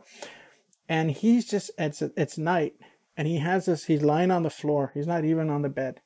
And 0.89 1.11
he's 1.11 1.47
just 1.47 1.71
it's 1.77 2.01
it's 2.01 2.39
night 2.39 2.75
and 3.17 3.29
he 3.29 3.39
has 3.39 3.67
this 3.67 3.85
he's 3.85 4.03
lying 4.03 4.31
on 4.31 4.45
the 4.45 4.51
floor. 4.51 4.91
He's 4.95 5.07
not 5.07 5.25
even 5.25 5.51
on 5.51 5.63
the 5.63 5.69
bed. 5.69 6.01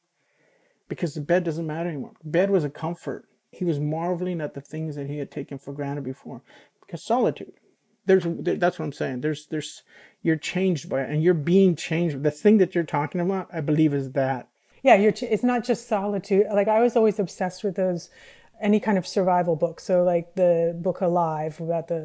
Because 0.89 1.15
the 1.15 1.21
bed 1.21 1.45
doesn't 1.45 1.67
matter 1.67 1.89
anymore. 1.91 2.15
Bed 2.25 2.51
was 2.51 2.65
a 2.65 2.71
comfort. 2.71 3.28
He 3.51 3.65
was 3.65 3.79
marveling 3.81 4.41
at 4.41 4.55
the 4.55 4.61
things 4.61 4.97
that 4.97 5.07
he 5.09 5.19
had 5.19 5.31
taken 5.31 5.59
for 5.59 5.73
granted 5.73 6.05
before. 6.05 6.43
Because 6.81 7.03
solitude. 7.03 7.53
There's 8.07 8.25
that's 8.27 8.79
what 8.79 8.85
I'm 8.87 8.93
saying. 8.93 9.21
There's 9.21 9.47
there's 9.47 9.83
you're 10.23 10.37
changed 10.37 10.89
by 10.89 11.03
it 11.03 11.11
and 11.11 11.23
you're 11.23 11.35
being 11.35 11.77
changed. 11.77 12.23
The 12.23 12.31
thing 12.31 12.59
that 12.59 12.75
you're 12.75 12.85
talking 12.85 13.21
about, 13.21 13.49
I 13.53 13.61
believe, 13.61 13.93
is 13.95 14.13
that. 14.13 14.49
yeah 14.83 14.95
you're 14.95 15.13
ch- 15.13 15.25
it's 15.35 15.43
not 15.53 15.65
just 15.65 15.89
solitude 15.89 16.47
like 16.59 16.69
i 16.69 16.81
was 16.81 16.95
always 16.97 17.19
obsessed 17.19 17.65
with 17.65 17.75
those 17.75 18.11
any 18.69 18.79
kind 18.87 18.97
of 19.01 19.05
survival 19.07 19.57
book 19.57 19.81
so 19.81 19.95
like 20.13 20.27
the 20.43 20.53
book 20.87 21.01
alive 21.01 21.55
about 21.61 21.89
the 21.89 22.05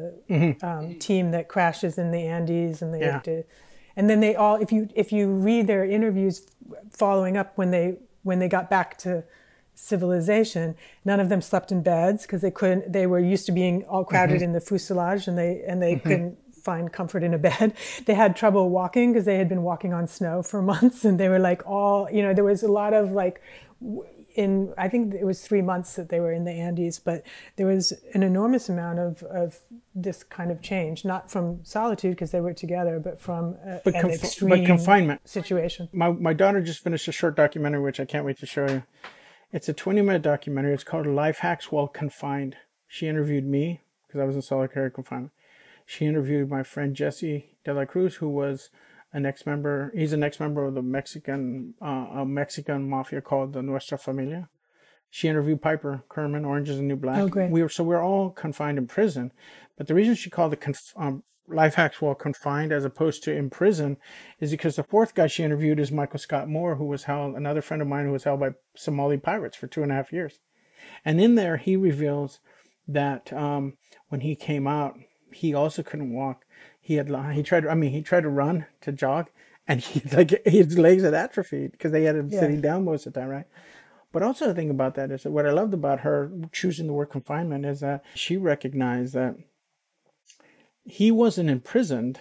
um, 0.60 0.98
team 0.98 1.30
that 1.30 1.44
crashes 1.54 1.98
in 2.02 2.10
the 2.10 2.24
andes 2.36 2.82
and 2.82 2.92
they 2.92 3.00
Yeah. 3.00 3.12
have 3.12 3.22
to 3.30 3.36
and 3.96 4.10
then 4.10 4.18
they 4.24 4.34
all 4.42 4.56
if 4.66 4.70
you 4.76 4.88
if 5.02 5.08
you 5.16 5.24
read 5.48 5.64
their 5.68 5.84
interviews 5.98 6.34
following 7.02 7.36
up 7.36 7.48
when 7.60 7.70
they 7.70 7.86
when 8.24 8.38
they 8.40 8.48
got 8.48 8.68
back 8.68 8.88
to 9.04 9.22
civilization. 9.74 10.74
None 11.04 11.20
of 11.20 11.28
them 11.28 11.40
slept 11.40 11.72
in 11.72 11.82
beds 11.82 12.22
because 12.22 12.40
they 12.42 12.50
couldn't. 12.50 12.92
They 12.92 13.06
were 13.06 13.20
used 13.20 13.46
to 13.46 13.52
being 13.52 13.84
all 13.84 14.04
crowded 14.04 14.36
Mm-hmm. 14.36 14.44
in 14.44 14.52
the 14.52 14.60
fuselage, 14.60 15.26
and 15.28 15.36
they 15.38 15.62
and 15.66 15.82
they 15.82 15.96
couldn't 15.96 16.38
find 16.54 16.92
comfort 16.92 17.22
in 17.22 17.34
a 17.34 17.38
bed. 17.38 17.74
They 18.06 18.14
had 18.14 18.34
trouble 18.36 18.70
walking 18.70 19.12
because 19.12 19.24
they 19.26 19.36
had 19.38 19.48
been 19.48 19.62
walking 19.62 19.92
on 19.92 20.06
snow 20.06 20.42
for 20.42 20.62
months, 20.72 21.04
and 21.04 21.18
they 21.20 21.28
were 21.28 21.38
like 21.38 21.62
all 21.66 22.08
you 22.10 22.22
know. 22.22 22.32
There 22.34 22.44
was 22.44 22.62
a 22.62 22.72
lot 22.72 22.92
of 22.94 23.12
like. 23.12 23.40
w- 23.82 24.04
In 24.36 24.74
I 24.84 24.88
think 24.92 25.14
it 25.14 25.24
was 25.32 25.38
three 25.48 25.62
months 25.62 25.90
that 25.98 26.08
they 26.08 26.18
were 26.24 26.34
in 26.38 26.44
the 26.44 26.56
Andes, 26.66 26.98
but 26.98 27.18
there 27.56 27.68
was 27.74 27.84
an 28.16 28.22
enormous 28.24 28.68
amount 28.68 28.98
of, 28.98 29.22
of 29.42 29.48
this 30.06 30.18
kind 30.38 30.50
of 30.54 30.58
change, 30.70 30.96
not 31.12 31.30
from 31.30 31.44
solitude 31.62 32.12
because 32.16 32.32
they 32.34 32.40
were 32.46 32.52
together, 32.64 32.94
but 33.08 33.16
from 33.26 33.42
uh, 33.62 33.78
But, 33.86 33.94
an 33.94 34.00
conf- 34.02 34.20
but 34.20 34.28
extreme 34.30 34.66
confinement. 34.66 35.20
situation. 35.38 35.82
My 35.92 36.08
my 36.28 36.34
daughter 36.42 36.60
just 36.70 36.80
finished 36.82 37.06
a 37.12 37.12
short 37.20 37.34
documentary, 37.36 37.82
which 37.88 38.00
I 38.04 38.06
can't 38.12 38.24
wait 38.28 38.38
to 38.44 38.46
show 38.56 38.66
you. 38.74 38.80
It's 39.54 39.68
a 39.68 39.72
20 39.72 40.02
minute 40.02 40.22
documentary. 40.22 40.74
It's 40.74 40.82
called 40.82 41.06
Life 41.06 41.38
Hacks 41.38 41.70
While 41.70 41.86
Confined. 41.86 42.56
She 42.88 43.06
interviewed 43.06 43.46
me 43.46 43.82
because 44.04 44.20
I 44.20 44.24
was 44.24 44.34
in 44.34 44.42
solitary 44.42 44.90
confinement. 44.90 45.30
She 45.86 46.06
interviewed 46.06 46.50
my 46.50 46.64
friend 46.64 46.96
Jesse 46.96 47.56
De 47.64 47.72
La 47.72 47.84
Cruz, 47.84 48.16
who 48.16 48.28
was 48.28 48.70
an 49.12 49.24
ex 49.24 49.46
member. 49.46 49.92
He's 49.94 50.12
an 50.12 50.24
ex 50.24 50.40
member 50.40 50.64
of 50.64 50.74
the 50.74 50.82
Mexican 50.82 51.74
uh, 51.80 52.06
a 52.16 52.26
Mexican 52.26 52.90
mafia 52.90 53.20
called 53.20 53.52
the 53.52 53.62
Nuestra 53.62 53.96
Familia. 53.96 54.48
She 55.08 55.28
interviewed 55.28 55.62
Piper 55.62 56.02
Kerman, 56.08 56.44
Orange 56.44 56.68
is 56.68 56.78
the 56.78 56.82
New 56.82 56.96
Black. 56.96 57.20
Oh, 57.20 57.28
great. 57.28 57.52
We 57.52 57.62
were 57.62 57.68
so 57.68 57.84
we 57.84 57.94
are 57.94 58.02
all 58.02 58.30
confined 58.30 58.76
in 58.76 58.88
prison, 58.88 59.30
but 59.78 59.86
the 59.86 59.94
reason 59.94 60.16
she 60.16 60.30
called 60.30 60.52
it 60.52 60.60
conf- 60.60 60.94
um, 60.96 61.22
life 61.48 61.74
hacks 61.74 62.00
while 62.00 62.14
confined 62.14 62.72
as 62.72 62.84
opposed 62.84 63.22
to 63.24 63.34
in 63.34 63.50
prison 63.50 63.96
is 64.40 64.50
because 64.50 64.76
the 64.76 64.82
fourth 64.82 65.14
guy 65.14 65.26
she 65.26 65.42
interviewed 65.42 65.78
is 65.78 65.92
Michael 65.92 66.18
Scott 66.18 66.48
Moore, 66.48 66.76
who 66.76 66.86
was 66.86 67.04
held 67.04 67.34
another 67.34 67.60
friend 67.62 67.82
of 67.82 67.88
mine 67.88 68.06
who 68.06 68.12
was 68.12 68.24
held 68.24 68.40
by 68.40 68.50
Somali 68.74 69.18
pirates 69.18 69.56
for 69.56 69.66
two 69.66 69.82
and 69.82 69.92
a 69.92 69.94
half 69.94 70.12
years, 70.12 70.38
and 71.04 71.20
in 71.20 71.34
there 71.34 71.56
he 71.58 71.76
reveals 71.76 72.40
that 72.88 73.32
um, 73.32 73.76
when 74.08 74.20
he 74.22 74.34
came 74.34 74.66
out, 74.66 74.98
he 75.32 75.54
also 75.54 75.82
couldn't 75.82 76.12
walk. 76.12 76.44
He 76.80 76.94
had 76.94 77.08
he 77.32 77.42
tried. 77.42 77.66
I 77.66 77.74
mean, 77.74 77.92
he 77.92 78.02
tried 78.02 78.22
to 78.22 78.28
run 78.28 78.66
to 78.82 78.92
jog, 78.92 79.30
and 79.66 79.80
he 79.82 80.00
like 80.14 80.30
his 80.46 80.78
legs 80.78 81.02
had 81.02 81.14
atrophied 81.14 81.72
because 81.72 81.92
they 81.92 82.04
had 82.04 82.16
him 82.16 82.28
Yeah. 82.30 82.40
sitting 82.40 82.60
down 82.60 82.84
most 82.84 83.06
of 83.06 83.12
the 83.12 83.20
time, 83.20 83.28
right? 83.28 83.46
But 84.12 84.22
also 84.22 84.46
the 84.46 84.54
thing 84.54 84.70
about 84.70 84.94
that 84.94 85.10
is 85.10 85.24
that 85.24 85.32
what 85.32 85.44
I 85.46 85.50
loved 85.50 85.74
about 85.74 86.00
her 86.00 86.30
choosing 86.52 86.86
the 86.86 86.92
word 86.92 87.06
confinement 87.06 87.66
is 87.66 87.80
that 87.80 88.04
she 88.14 88.36
recognized 88.36 89.14
that 89.14 89.36
he 90.84 91.10
wasn't 91.10 91.50
imprisoned, 91.50 92.20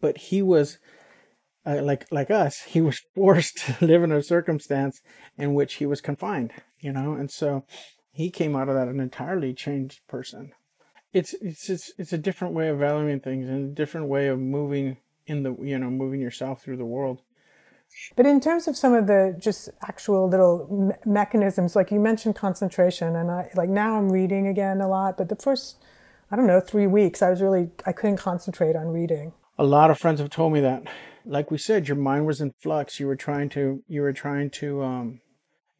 but 0.00 0.18
he 0.18 0.42
was 0.42 0.78
uh, 1.64 1.82
like 1.82 2.06
like 2.10 2.30
us. 2.30 2.62
He 2.62 2.80
was 2.80 3.00
forced 3.14 3.58
to 3.58 3.84
live 3.84 4.02
in 4.02 4.12
a 4.12 4.22
circumstance 4.22 5.00
in 5.36 5.54
which 5.54 5.74
he 5.74 5.86
was 5.86 6.00
confined, 6.00 6.52
you 6.80 6.92
know, 6.92 7.14
and 7.14 7.30
so 7.30 7.64
he 8.12 8.30
came 8.30 8.56
out 8.56 8.68
of 8.68 8.74
that 8.74 8.88
an 8.88 9.00
entirely 9.00 9.52
changed 9.52 10.00
person. 10.08 10.52
It's 11.12 11.34
it's 11.34 11.68
it's, 11.68 11.92
it's 11.98 12.12
a 12.12 12.18
different 12.18 12.54
way 12.54 12.68
of 12.68 12.78
valuing 12.78 13.20
things 13.20 13.48
and 13.48 13.70
a 13.70 13.74
different 13.74 14.08
way 14.08 14.28
of 14.28 14.38
moving 14.38 14.98
in 15.26 15.42
the 15.42 15.54
you 15.60 15.78
know 15.78 15.90
moving 15.90 16.20
yourself 16.20 16.62
through 16.62 16.78
the 16.78 16.84
world. 16.84 17.22
But 18.16 18.26
in 18.26 18.40
terms 18.40 18.68
of 18.68 18.76
some 18.76 18.94
of 18.94 19.06
the 19.06 19.36
just 19.38 19.68
actual 19.82 20.28
little 20.28 20.66
me- 20.88 21.12
mechanisms, 21.12 21.76
like 21.76 21.90
you 21.90 22.00
mentioned 22.00 22.36
concentration, 22.36 23.16
and 23.16 23.30
I 23.30 23.50
like 23.54 23.68
now 23.68 23.96
I'm 23.96 24.10
reading 24.10 24.46
again 24.46 24.80
a 24.80 24.88
lot. 24.88 25.16
But 25.16 25.28
the 25.28 25.36
first, 25.36 25.76
I 26.30 26.36
don't 26.36 26.46
know, 26.46 26.60
three 26.60 26.86
weeks, 26.86 27.22
I 27.22 27.30
was 27.30 27.40
really 27.40 27.70
I 27.86 27.92
couldn't 27.92 28.16
concentrate 28.16 28.76
on 28.76 28.88
reading. 28.88 29.32
a 29.58 29.64
lot 29.64 29.90
of 29.90 29.98
friends 29.98 30.20
have 30.20 30.30
told 30.30 30.52
me 30.52 30.60
that 30.60 30.82
like 31.24 31.50
we 31.50 31.58
said 31.58 31.88
your 31.88 31.96
mind 31.96 32.26
was 32.26 32.40
in 32.40 32.52
flux. 32.62 33.00
You 33.00 33.06
were 33.06 33.16
trying 33.16 33.48
to 33.50 33.82
you 33.88 34.00
were 34.02 34.12
trying 34.12 34.50
to 34.50 34.82
um 34.82 35.20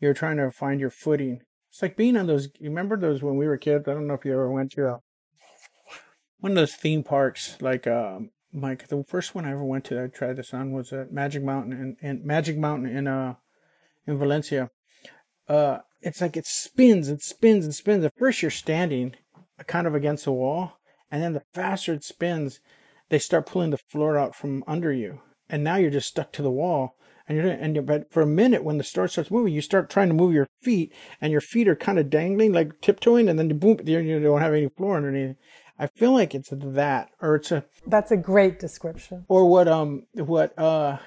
you 0.01 0.09
were 0.09 0.15
trying 0.15 0.37
to 0.39 0.51
find 0.51 0.81
your 0.81 0.91
footing. 0.91 1.41
It's 1.71 1.83
like 1.83 1.97
being 1.97 2.17
on 2.17 2.27
those 2.27 2.49
you 2.59 2.69
remember 2.71 2.97
those 2.97 3.23
when 3.23 3.37
we 3.37 3.47
were 3.47 3.59
kids? 3.59 3.87
I 3.89 3.95
don't 3.95 4.07
know 4.07 4.15
if 4.15 4.25
you 4.25 4.33
ever 4.33 4.51
went 4.51 4.73
to 4.73 4.87
a, 4.87 5.01
one 6.41 6.53
of 6.53 6.57
those 6.57 6.75
theme 6.75 7.03
parks 7.03 7.57
like 7.61 7.87
um 7.87 8.31
like 8.53 8.89
the 8.89 9.05
first 9.05 9.35
one 9.35 9.45
i 9.45 9.51
ever 9.51 9.65
went 9.65 9.85
to 9.85 10.03
i 10.03 10.07
tried 10.07 10.37
this 10.37 10.55
on 10.55 10.73
was 10.73 10.93
at 10.93 11.13
magic 11.13 11.43
mountain 11.43 11.73
in, 11.73 12.09
in 12.09 12.27
magic 12.27 12.57
mountain 12.57 12.89
in 12.89 13.07
uh 13.07 13.35
in 14.07 14.17
valencia. 14.17 14.71
Uh 15.49 15.79
it's 16.01 16.21
like 16.21 16.37
it 16.37 16.47
spins 16.47 17.09
and 17.09 17.21
spins 17.21 17.65
and 17.65 17.75
spins. 17.75 18.05
At 18.05 18.17
first 18.17 18.41
you're 18.43 18.51
standing 18.51 19.17
kind 19.65 19.87
of 19.87 19.95
against 19.95 20.25
the 20.25 20.33
wall 20.33 20.79
and 21.11 21.23
then 21.23 21.33
the 21.33 21.43
faster 21.55 21.95
it 21.95 22.05
spins 22.05 22.61
they 23.09 23.19
start 23.19 23.47
pulling 23.47 23.71
the 23.71 23.79
floor 23.79 24.19
out 24.19 24.35
from 24.35 24.65
under 24.67 24.93
you, 24.93 25.21
and 25.49 25.63
now 25.63 25.77
you're 25.77 25.91
just 25.91 26.09
stuck 26.09 26.33
to 26.33 26.43
the 26.43 26.51
wall. 26.51 26.97
And 27.29 27.37
you're 27.39 27.47
and 27.49 27.75
you're, 27.75 27.83
but 27.85 28.13
for 28.13 28.21
a 28.23 28.27
minute 28.27 28.63
when 28.63 28.79
the 28.79 28.85
store 28.85 29.09
starts 29.09 29.31
moving, 29.31 29.53
you 29.53 29.61
start 29.61 29.91
trying 29.91 30.09
to 30.09 30.15
move 30.15 30.33
your 30.33 30.47
feet, 30.63 30.93
and 31.21 31.33
your 31.33 31.41
feet 31.41 31.69
are 31.69 31.77
kind 31.77 31.99
of 31.99 32.11
dangling, 32.11 32.53
like 32.53 32.81
tiptoeing, 32.81 33.29
and 33.29 33.39
then 33.39 33.49
you 33.49 33.55
boom, 33.55 33.79
you 33.85 33.99
you 33.99 34.21
don't 34.21 34.41
have 34.41 34.55
any 34.55 34.69
floor 34.69 34.97
underneath. 34.97 35.37
I 35.79 35.89
feel 35.89 36.13
like 36.13 36.35
it's 36.35 36.51
that, 36.53 37.11
or 37.21 37.37
it's 37.37 37.53
a, 37.53 37.65
That's 37.87 38.11
a 38.11 38.17
great 38.17 38.59
description. 38.59 39.25
or 39.29 39.49
what 39.49 39.69
um 39.69 40.07
what 40.15 40.57
uh 40.59 40.99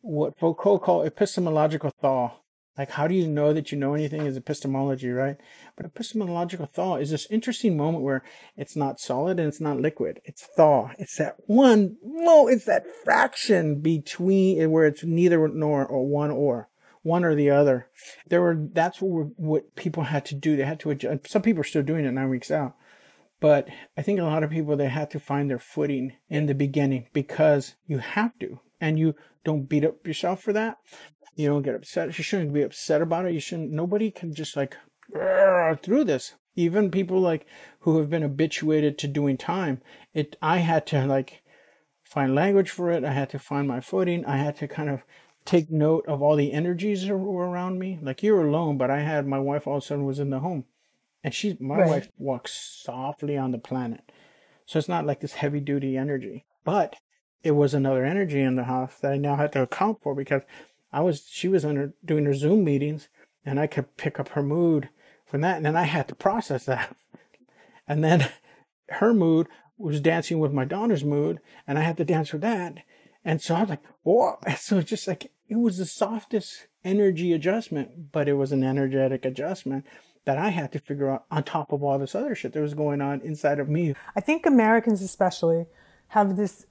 what 0.00 0.38
Foucault 0.38 0.78
call 0.80 1.02
epistemological 1.02 1.92
thaw. 2.00 2.32
Like, 2.78 2.92
how 2.92 3.08
do 3.08 3.14
you 3.14 3.26
know 3.26 3.52
that 3.52 3.72
you 3.72 3.78
know 3.78 3.94
anything 3.94 4.24
is 4.24 4.36
epistemology, 4.36 5.10
right? 5.10 5.36
But 5.76 5.86
epistemological 5.86 6.66
thaw 6.66 6.96
is 6.96 7.10
this 7.10 7.26
interesting 7.28 7.76
moment 7.76 8.04
where 8.04 8.22
it's 8.56 8.76
not 8.76 9.00
solid 9.00 9.40
and 9.40 9.48
it's 9.48 9.60
not 9.60 9.80
liquid. 9.80 10.20
It's 10.24 10.46
thaw. 10.56 10.90
It's 10.96 11.16
that 11.16 11.34
one, 11.46 11.96
no, 12.04 12.46
it's 12.46 12.66
that 12.66 12.86
fraction 13.04 13.80
between 13.80 14.62
eh, 14.62 14.66
where 14.66 14.86
it's 14.86 15.02
neither 15.02 15.48
nor 15.48 15.84
or 15.84 16.06
one 16.06 16.30
or 16.30 16.68
one 17.02 17.24
or 17.24 17.34
the 17.34 17.50
other. 17.50 17.88
There 18.28 18.40
were, 18.40 18.56
that's 18.72 19.00
what, 19.00 19.28
what 19.36 19.74
people 19.74 20.04
had 20.04 20.24
to 20.26 20.36
do. 20.36 20.56
They 20.56 20.64
had 20.64 20.78
to 20.80 20.90
adjust. 20.90 21.28
Some 21.28 21.42
people 21.42 21.62
are 21.62 21.64
still 21.64 21.82
doing 21.82 22.04
it 22.04 22.12
nine 22.12 22.28
weeks 22.28 22.50
out. 22.50 22.76
But 23.40 23.68
I 23.96 24.02
think 24.02 24.20
a 24.20 24.24
lot 24.24 24.42
of 24.44 24.50
people, 24.50 24.76
they 24.76 24.88
had 24.88 25.10
to 25.12 25.20
find 25.20 25.50
their 25.50 25.58
footing 25.58 26.14
in 26.28 26.46
the 26.46 26.54
beginning 26.54 27.06
because 27.12 27.74
you 27.86 27.98
have 27.98 28.38
to. 28.38 28.60
And 28.80 28.98
you 28.98 29.16
don't 29.44 29.68
beat 29.68 29.84
up 29.84 30.06
yourself 30.06 30.42
for 30.42 30.52
that. 30.52 30.78
You 31.38 31.46
don't 31.48 31.62
get 31.62 31.76
upset. 31.76 32.18
You 32.18 32.24
shouldn't 32.24 32.52
be 32.52 32.62
upset 32.62 33.00
about 33.00 33.26
it. 33.26 33.32
You 33.32 33.38
shouldn't, 33.38 33.70
nobody 33.70 34.10
can 34.10 34.34
just 34.34 34.56
like 34.56 34.76
through 35.82 36.02
this. 36.02 36.34
Even 36.56 36.90
people 36.90 37.20
like 37.20 37.46
who 37.80 37.98
have 37.98 38.10
been 38.10 38.22
habituated 38.22 38.98
to 38.98 39.06
doing 39.06 39.36
time. 39.36 39.80
It, 40.12 40.34
I 40.42 40.58
had 40.58 40.84
to 40.88 41.06
like 41.06 41.44
find 42.02 42.34
language 42.34 42.70
for 42.70 42.90
it. 42.90 43.04
I 43.04 43.12
had 43.12 43.30
to 43.30 43.38
find 43.38 43.68
my 43.68 43.78
footing. 43.78 44.24
I 44.26 44.38
had 44.38 44.56
to 44.56 44.66
kind 44.66 44.90
of 44.90 45.04
take 45.44 45.70
note 45.70 46.04
of 46.08 46.20
all 46.20 46.34
the 46.34 46.52
energies 46.52 47.06
that 47.06 47.16
were 47.16 47.48
around 47.48 47.78
me. 47.78 48.00
Like 48.02 48.20
you're 48.24 48.44
alone, 48.44 48.76
but 48.76 48.90
I 48.90 49.02
had 49.02 49.24
my 49.24 49.38
wife 49.38 49.68
all 49.68 49.76
of 49.76 49.84
a 49.84 49.86
sudden 49.86 50.06
was 50.06 50.18
in 50.18 50.30
the 50.30 50.40
home. 50.40 50.64
And 51.22 51.32
she, 51.32 51.56
my 51.60 51.76
Right. 51.76 51.88
wife 51.88 52.08
walks 52.18 52.52
softly 52.84 53.36
on 53.36 53.52
the 53.52 53.58
planet. 53.58 54.10
So 54.66 54.80
it's 54.80 54.88
not 54.88 55.06
like 55.06 55.20
this 55.20 55.34
heavy 55.34 55.60
duty 55.60 55.96
energy, 55.96 56.46
but 56.64 56.96
it 57.44 57.52
was 57.52 57.74
another 57.74 58.04
energy 58.04 58.40
in 58.40 58.56
the 58.56 58.64
house 58.64 58.98
that 58.98 59.12
I 59.12 59.18
now 59.18 59.36
had 59.36 59.52
to 59.52 59.62
account 59.62 60.02
for 60.02 60.16
because 60.16 60.42
I 60.92 61.00
was, 61.00 61.26
she 61.28 61.48
was 61.48 61.64
under 61.64 61.92
doing 62.04 62.24
her 62.24 62.34
Zoom 62.34 62.64
meetings 62.64 63.08
and 63.44 63.58
I 63.60 63.66
could 63.66 63.96
pick 63.96 64.18
up 64.18 64.30
her 64.30 64.42
mood 64.42 64.88
from 65.26 65.42
that. 65.42 65.56
And 65.56 65.66
then 65.66 65.76
I 65.76 65.84
had 65.84 66.08
to 66.08 66.14
process 66.14 66.64
that. 66.64 66.96
And 67.90 68.04
then 68.04 68.28
her 68.90 69.14
mood 69.14 69.48
was 69.78 70.02
dancing 70.02 70.40
with 70.40 70.52
my 70.52 70.66
daughter's 70.66 71.04
mood 71.04 71.40
and 71.66 71.78
I 71.78 71.82
had 71.82 71.96
to 71.96 72.04
dance 72.04 72.34
with 72.34 72.42
that. 72.42 72.80
And 73.24 73.40
so 73.40 73.54
I 73.54 73.60
was 73.60 73.70
like, 73.70 73.82
whoa. 74.02 74.38
So 74.58 74.76
it's 74.76 74.90
just 74.90 75.08
like, 75.08 75.32
it 75.48 75.56
was 75.56 75.78
the 75.78 75.86
softest 75.86 76.66
energy 76.84 77.32
adjustment, 77.32 78.12
but 78.12 78.28
it 78.28 78.34
was 78.34 78.52
an 78.52 78.62
energetic 78.62 79.24
adjustment 79.24 79.86
that 80.26 80.36
I 80.36 80.50
had 80.50 80.72
to 80.72 80.78
figure 80.78 81.10
out 81.10 81.24
on 81.30 81.42
top 81.42 81.72
of 81.72 81.82
all 81.82 81.98
this 81.98 82.14
other 82.14 82.34
shit 82.34 82.52
that 82.52 82.60
was 82.60 82.74
going 82.74 83.00
on 83.00 83.22
inside 83.22 83.58
of 83.58 83.70
me. 83.70 83.94
I 84.14 84.20
think 84.20 84.44
Americans, 84.44 85.00
especially, 85.00 85.64
have 86.08 86.36
this 86.36 86.66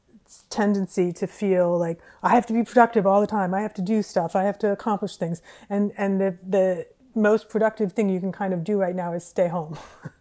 tendency 0.50 1.12
to 1.14 1.28
feel 1.28 1.78
like 1.78 2.00
I 2.24 2.30
have 2.36 2.46
to 2.48 2.54
be 2.54 2.64
productive 2.64 3.06
all 3.08 3.22
the 3.22 3.28
time. 3.28 3.54
I 3.54 3.62
have 3.62 3.74
to 3.76 3.82
do 3.82 4.02
stuff. 4.02 4.36
I 4.36 4.44
have 4.44 4.58
to 4.60 4.72
accomplish 4.72 5.18
things. 5.18 5.42
And 5.70 5.92
and 5.98 6.20
the 6.22 6.38
the 6.48 6.86
most 7.16 7.50
productive 7.50 7.94
thing 7.94 8.10
you 8.10 8.20
can 8.20 8.32
kind 8.32 8.54
of 8.54 8.64
do 8.64 8.78
right 8.78 8.96
now 8.96 9.14
is 9.14 9.26
stay 9.26 9.48
home. 9.48 9.78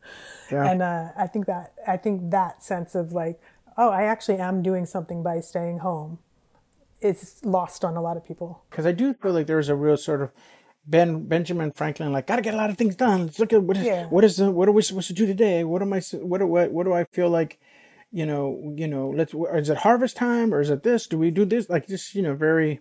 Yeah. 0.50 0.64
And 0.70 0.80
uh, 0.80 1.08
I 1.16 1.26
think 1.26 1.46
that 1.46 1.72
I 1.88 1.96
think 1.96 2.30
that 2.30 2.62
sense 2.62 2.94
of 2.94 3.10
like, 3.12 3.40
oh, 3.76 3.90
I 3.90 4.02
actually 4.04 4.38
am 4.38 4.62
doing 4.62 4.86
something 4.86 5.24
by 5.24 5.40
staying 5.40 5.80
home, 5.80 6.20
is 7.00 7.40
lost 7.44 7.84
on 7.84 7.96
a 7.96 8.00
lot 8.00 8.16
of 8.16 8.24
people. 8.24 8.62
because 8.70 8.86
I 8.86 8.92
do 8.92 9.12
feel 9.14 9.32
like 9.32 9.48
there's 9.48 9.68
a 9.68 9.74
real 9.74 9.96
sort 9.96 10.22
of 10.22 10.30
Ben 10.86 11.26
Benjamin 11.26 11.72
Franklin, 11.72 12.12
like, 12.12 12.28
gotta 12.28 12.42
get 12.42 12.54
a 12.54 12.56
lot 12.56 12.70
of 12.70 12.78
things 12.78 12.94
done. 12.94 13.24
Let's 13.26 13.40
look 13.40 13.52
at 13.52 13.62
what 13.64 13.76
is 13.76 13.84
Yeah. 13.86 14.06
what 14.06 14.22
is 14.22 14.36
the, 14.36 14.52
what 14.52 14.68
are 14.68 14.72
we 14.72 14.82
supposed 14.82 15.08
to 15.08 15.14
do 15.14 15.26
today? 15.26 15.64
What 15.64 15.82
am 15.82 15.92
I 15.92 16.00
what 16.12 16.38
do 16.38 16.46
what, 16.46 16.70
what 16.70 16.84
do 16.84 16.92
I 16.92 17.02
feel 17.12 17.28
like? 17.28 17.58
You 18.16 18.24
know, 18.24 18.72
you 18.76 18.88
know. 18.88 19.10
Let's 19.10 19.34
is 19.34 19.68
it 19.68 19.78
harvest 19.78 20.16
time 20.16 20.54
or 20.54 20.60
is 20.60 20.70
it 20.70 20.82
this? 20.82 21.06
Do 21.06 21.18
we 21.18 21.30
do 21.30 21.44
this? 21.44 21.68
Like 21.68 21.86
just 21.86 22.14
you 22.14 22.22
know, 22.22 22.34
very, 22.34 22.80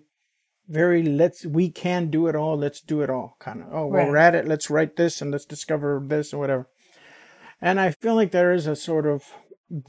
very. 0.70 1.04
Let's 1.04 1.46
we 1.46 1.70
can 1.70 2.10
do 2.10 2.28
it 2.28 2.36
all. 2.36 2.56
Let's 2.58 2.80
do 2.82 3.02
it 3.02 3.10
all. 3.10 3.36
Kind 3.40 3.62
of. 3.62 3.68
Oh, 3.72 3.88
well, 3.88 4.04
Right. 4.04 4.08
we're 4.10 4.18
at 4.28 4.36
it. 4.36 4.48
Let's 4.48 4.70
write 4.70 4.96
this 4.96 5.22
and 5.22 5.32
let's 5.32 5.44
discover 5.46 6.02
this 6.06 6.34
or 6.34 6.38
whatever. 6.40 6.70
And 7.62 7.80
I 7.82 7.92
feel 7.92 8.16
like 8.16 8.32
there 8.32 8.54
is 8.54 8.66
a 8.66 8.76
sort 8.76 9.06
of 9.06 9.24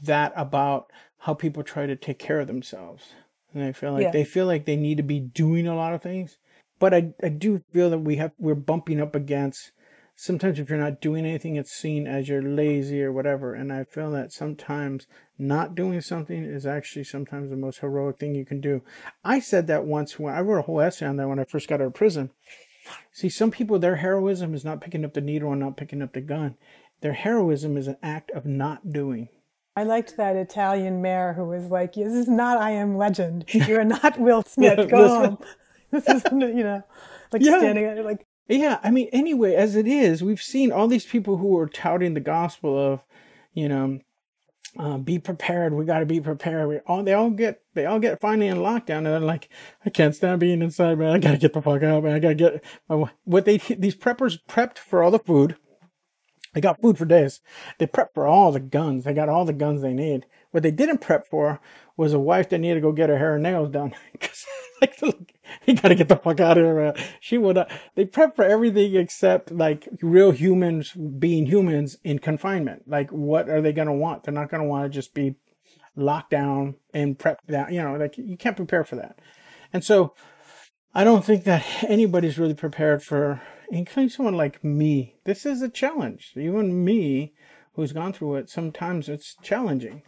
that 0.03 0.33
about 0.35 0.91
how 1.19 1.33
people 1.33 1.63
try 1.63 1.85
to 1.85 1.95
take 1.95 2.19
care 2.19 2.39
of 2.41 2.47
themselves. 2.47 3.13
And 3.53 3.63
I 3.63 3.71
feel 3.71 3.93
like 3.93 4.03
Yeah. 4.03 4.11
they 4.11 4.25
feel 4.25 4.47
like 4.47 4.65
they 4.65 4.75
need 4.75 4.97
to 4.97 5.03
be 5.03 5.19
doing 5.21 5.65
a 5.67 5.75
lot 5.75 5.93
of 5.93 6.01
things. 6.01 6.37
but 6.79 6.93
I, 6.93 7.13
I 7.23 7.29
do 7.29 7.61
feel 7.73 7.89
that 7.89 7.99
we 8.09 8.17
have 8.17 8.33
we're 8.37 8.53
bumping 8.71 8.99
up 9.01 9.15
against 9.15 9.71
sometimes 10.19 10.57
if 10.57 10.67
you're 10.67 10.79
not 10.79 10.99
doing 10.99 11.27
anything 11.27 11.55
it's 11.55 11.71
seen 11.71 12.07
as 12.07 12.27
you're 12.27 12.41
lazy 12.41 13.03
or 13.03 13.11
whatever 13.11 13.53
and 13.53 13.71
i 13.71 13.83
feel 13.83 14.09
that 14.09 14.33
sometimes 14.33 15.05
not 15.37 15.75
doing 15.75 16.01
something 16.01 16.43
is 16.43 16.65
actually 16.65 17.03
sometimes 17.03 17.51
the 17.51 17.55
most 17.55 17.79
heroic 17.79 18.17
thing 18.17 18.33
you 18.33 18.43
can 18.43 18.59
do 18.59 18.81
i 19.23 19.39
said 19.39 19.67
that 19.67 19.85
once 19.85 20.17
when 20.17 20.33
i 20.33 20.41
wrote 20.41 20.57
a 20.57 20.63
whole 20.63 20.81
essay 20.81 21.05
on 21.05 21.17
that 21.17 21.27
when 21.27 21.37
i 21.39 21.43
first 21.43 21.69
got 21.69 21.79
out 21.79 21.87
of 21.87 21.93
prison 21.93 22.31
see 23.11 23.29
some 23.29 23.51
people 23.51 23.77
their 23.77 23.97
heroism 23.97 24.55
is 24.55 24.65
not 24.65 24.81
picking 24.81 25.05
up 25.05 25.13
the 25.13 25.21
needle 25.21 25.51
and 25.51 25.61
not 25.61 25.77
picking 25.77 26.01
up 26.01 26.13
the 26.13 26.21
gun 26.21 26.57
their 27.01 27.13
heroism 27.13 27.77
is 27.77 27.87
an 27.87 27.97
act 28.01 28.31
of 28.31 28.43
not 28.45 28.91
doing 28.91 29.29
I 29.75 29.83
liked 29.83 30.17
that 30.17 30.35
Italian 30.35 31.03
mayor 31.03 31.33
who 31.33 31.45
was 31.45 31.65
like, 31.65 31.93
"This 31.93 32.11
is 32.11 32.27
not 32.27 32.57
I 32.57 32.71
Am 32.71 32.97
Legend. 32.97 33.45
You're 33.53 33.83
not 33.83 34.19
Will 34.19 34.41
Smith. 34.41 34.89
Go 34.89 35.07
home." 35.07 35.37
This 35.91 36.09
is, 36.09 36.23
you 36.31 36.63
know, 36.63 36.81
like 37.31 37.43
Yeah. 37.43 37.59
standing 37.59 37.83
there, 37.83 38.01
like 38.01 38.25
Yeah, 38.47 38.79
I 38.83 38.91
mean, 38.91 39.09
anyway, 39.11 39.55
as 39.55 39.75
it 39.75 39.87
is, 39.87 40.23
we've 40.23 40.41
seen 40.41 40.71
all 40.71 40.87
these 40.87 41.05
people 41.05 41.37
who 41.37 41.57
are 41.57 41.67
touting 41.67 42.13
the 42.13 42.19
gospel 42.21 42.77
of, 42.77 43.01
you 43.53 43.67
know, 43.67 43.99
uh, 44.77 44.97
be 44.97 45.19
prepared. 45.19 45.73
We 45.73 45.85
got 45.85 45.99
to 45.99 46.05
be 46.05 46.21
prepared. 46.21 46.67
We 46.69 46.79
all 46.87 47.03
they 47.03 47.13
all 47.13 47.31
get 47.31 47.61
they 47.75 47.85
all 47.85 47.99
get 47.99 48.21
finally 48.21 48.47
in 48.47 48.57
lockdown, 48.57 48.97
and 48.99 49.07
they're 49.07 49.19
like, 49.19 49.49
I 49.85 49.89
can't 49.89 50.15
stand 50.15 50.39
being 50.39 50.61
inside, 50.61 50.99
man. 50.99 51.11
I 51.11 51.19
gotta 51.19 51.37
get 51.37 51.53
the 51.53 51.61
fuck 51.61 51.83
out, 51.83 52.03
man. 52.03 52.15
I 52.15 52.19
gotta 52.19 52.35
get 52.35 52.63
my, 52.89 53.09
what 53.25 53.45
they 53.45 53.57
these 53.57 53.95
preppers 53.95 54.39
prepped 54.47 54.77
for 54.77 55.03
all 55.03 55.11
the 55.11 55.19
food. 55.19 55.57
They 56.53 56.61
got 56.61 56.81
food 56.81 56.97
for 56.97 57.05
days. 57.05 57.41
They 57.77 57.87
prepped 57.87 58.13
for 58.13 58.25
all 58.27 58.51
the 58.51 58.59
guns. 58.59 59.03
They 59.03 59.13
got 59.13 59.29
all 59.29 59.45
the 59.45 59.53
guns 59.53 59.81
they 59.81 59.93
need. 59.93 60.25
What 60.51 60.63
they 60.63 60.71
didn't 60.71 60.99
prep 60.99 61.27
for 61.27 61.59
was 61.97 62.13
a 62.13 62.19
wife 62.19 62.49
that 62.49 62.59
needed 62.59 62.75
to 62.75 62.81
go 62.81 62.91
get 62.91 63.09
her 63.09 63.17
hair 63.17 63.35
and 63.35 63.43
nails 63.43 63.69
done. 63.69 63.93
'Cause, 64.19 64.45
like, 64.81 64.99
you 65.65 65.75
gotta 65.75 65.95
get 65.95 66.09
the 66.09 66.15
fuck 66.15 66.39
out 66.39 66.57
of 66.57 66.63
here, 66.63 66.75
man. 66.75 66.93
She 67.19 67.37
would. 67.37 67.55
not 67.55 67.71
They 67.95 68.05
prep 68.05 68.35
for 68.35 68.45
everything 68.45 68.95
except 68.95 69.51
like 69.51 69.87
real 70.01 70.31
humans 70.31 70.91
being 70.93 71.45
humans 71.45 71.97
in 72.03 72.19
confinement. 72.19 72.83
Like, 72.87 73.11
what 73.11 73.49
are 73.49 73.61
they 73.61 73.73
gonna 73.73 73.93
want? 73.93 74.23
They're 74.23 74.33
not 74.33 74.49
gonna 74.49 74.65
want 74.65 74.85
to 74.85 74.89
just 74.89 75.13
be 75.13 75.35
locked 75.95 76.31
down 76.31 76.75
and 76.93 77.17
prep 77.17 77.45
down. 77.47 77.73
You 77.73 77.83
know, 77.83 77.95
like 77.95 78.17
you 78.17 78.37
can't 78.37 78.55
prepare 78.55 78.83
for 78.83 78.95
that. 78.95 79.19
And 79.73 79.83
so, 79.83 80.13
I 80.93 81.03
don't 81.03 81.23
think 81.23 81.43
that 81.43 81.63
anybody's 81.87 82.39
really 82.39 82.53
prepared 82.53 83.03
for, 83.03 83.41
including 83.69 84.09
someone 84.09 84.35
like 84.35 84.63
me. 84.63 85.15
This 85.25 85.45
is 85.45 85.61
a 85.61 85.69
challenge. 85.69 86.33
Even 86.35 86.83
me, 86.83 87.33
who's 87.73 87.91
gone 87.91 88.11
through 88.11 88.35
it, 88.35 88.49
sometimes 88.49 89.07
it's 89.07 89.35
challenging. 89.43 90.01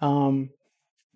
Um, 0.00 0.50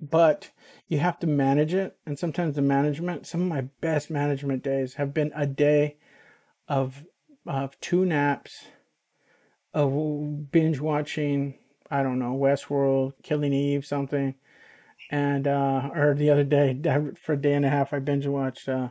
but 0.00 0.50
you 0.88 0.98
have 0.98 1.18
to 1.20 1.26
manage 1.26 1.74
it. 1.74 1.96
And 2.06 2.18
sometimes 2.18 2.56
the 2.56 2.62
management, 2.62 3.26
some 3.26 3.42
of 3.42 3.48
my 3.48 3.62
best 3.80 4.10
management 4.10 4.62
days 4.62 4.94
have 4.94 5.14
been 5.14 5.32
a 5.34 5.46
day 5.46 5.96
of, 6.68 7.04
of 7.46 7.78
two 7.80 8.04
naps, 8.04 8.66
of 9.72 10.50
binge 10.50 10.80
watching, 10.80 11.58
I 11.90 12.02
don't 12.02 12.18
know, 12.18 12.34
Westworld, 12.34 13.14
Killing 13.22 13.52
Eve, 13.52 13.84
something. 13.86 14.34
And, 15.10 15.46
uh, 15.46 15.90
or 15.94 16.14
the 16.14 16.30
other 16.30 16.44
day, 16.44 16.78
for 17.22 17.34
a 17.34 17.36
day 17.36 17.54
and 17.54 17.64
a 17.64 17.70
half, 17.70 17.92
I 17.92 17.98
binge 17.98 18.26
watched, 18.26 18.68
uh, 18.68 18.88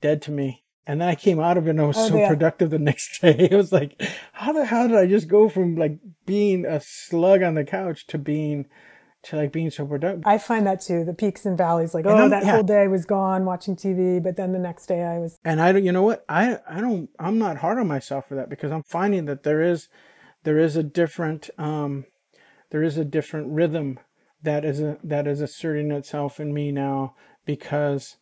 Dead 0.00 0.22
to 0.22 0.30
Me. 0.30 0.62
And 0.86 1.00
then 1.02 1.08
I 1.08 1.14
came 1.14 1.38
out 1.38 1.58
of 1.58 1.66
it 1.66 1.70
and 1.70 1.80
I 1.80 1.84
was 1.84 1.96
Oh, 1.98 2.08
so 2.08 2.18
yeah. 2.18 2.28
productive 2.28 2.70
the 2.70 2.78
next 2.78 3.20
day. 3.20 3.48
It 3.50 3.54
was 3.54 3.72
like, 3.72 4.00
how 4.32 4.52
the 4.52 4.64
hell 4.64 4.88
did 4.88 4.96
I 4.96 5.06
just 5.06 5.28
go 5.28 5.48
from 5.48 5.76
like 5.76 5.98
being 6.24 6.64
a 6.64 6.80
slug 6.80 7.42
on 7.42 7.54
the 7.54 7.64
couch 7.64 8.06
to 8.08 8.18
being, 8.18 8.66
to 9.24 9.36
like 9.36 9.52
being 9.52 9.70
so 9.70 9.86
productive? 9.86 10.22
I 10.26 10.38
find 10.38 10.66
that 10.66 10.80
too. 10.80 11.04
The 11.04 11.14
peaks 11.14 11.44
and 11.46 11.56
valleys, 11.56 11.94
like 11.94 12.04
And 12.06 12.14
oh, 12.14 12.18
I'm- 12.18 12.30
that 12.30 12.44
yeah. 12.44 12.52
whole 12.52 12.62
day 12.62 12.88
was 12.88 13.04
gone 13.04 13.44
watching 13.44 13.76
TV, 13.76 14.22
but 14.22 14.36
then 14.36 14.52
the 14.52 14.58
next 14.58 14.86
day 14.86 15.02
I 15.02 15.18
was 15.18 15.38
and 15.44 15.60
I 15.60 15.72
don't, 15.72 15.84
you 15.84 15.92
know 15.92 16.02
what? 16.02 16.24
I, 16.28 16.58
I 16.68 16.80
don't, 16.80 17.10
I'm 17.18 17.38
not 17.38 17.58
hard 17.58 17.78
on 17.78 17.86
myself 17.86 18.28
for 18.28 18.34
that 18.36 18.48
because 18.48 18.70
I'm 18.72 18.82
finding 18.84 19.24
that 19.26 19.42
there 19.42 19.62
is, 19.62 19.88
there 20.44 20.58
is 20.58 20.76
a 20.76 20.82
different, 20.82 21.50
um, 21.58 22.04
there 22.70 22.82
is 22.82 22.96
a 22.96 23.04
different 23.04 23.48
rhythm 23.52 23.98
that 24.42 24.64
is 24.64 24.80
a, 24.80 24.98
that 25.02 25.26
is 25.26 25.40
asserting 25.40 25.90
itself 25.90 26.38
in 26.38 26.54
me 26.54 26.70
now 26.70 27.14
because 27.44 28.16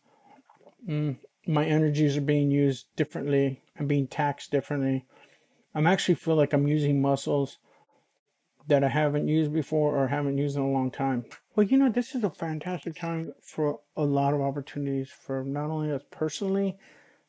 mm, 0.87 1.17
my 1.45 1.65
energies 1.65 2.17
are 2.17 2.21
being 2.21 2.49
used 2.49 2.87
differently 2.95 3.61
I'm 3.79 3.87
being 3.87 4.07
taxed 4.07 4.51
differently. 4.51 5.05
I'm 5.75 5.87
actually 5.87 6.15
feel 6.15 6.35
like 6.35 6.53
I'm 6.53 6.67
using 6.67 7.01
muscles 7.01 7.57
that 8.67 8.83
I 8.83 8.89
haven't 8.89 9.27
used 9.27 9.53
before 9.53 9.97
or 9.97 10.07
haven't 10.07 10.37
used 10.37 10.57
in 10.57 10.61
a 10.61 10.69
long 10.69 10.91
time. 10.91 11.25
Well, 11.55 11.65
you 11.65 11.77
know, 11.77 11.89
this 11.89 12.13
is 12.13 12.23
a 12.23 12.29
fantastic 12.29 12.95
time 12.95 13.33
for 13.41 13.79
a 13.95 14.03
lot 14.03 14.33
of 14.33 14.41
opportunities 14.41 15.09
for 15.09 15.43
not 15.43 15.69
only 15.69 15.91
us 15.91 16.03
personally 16.11 16.77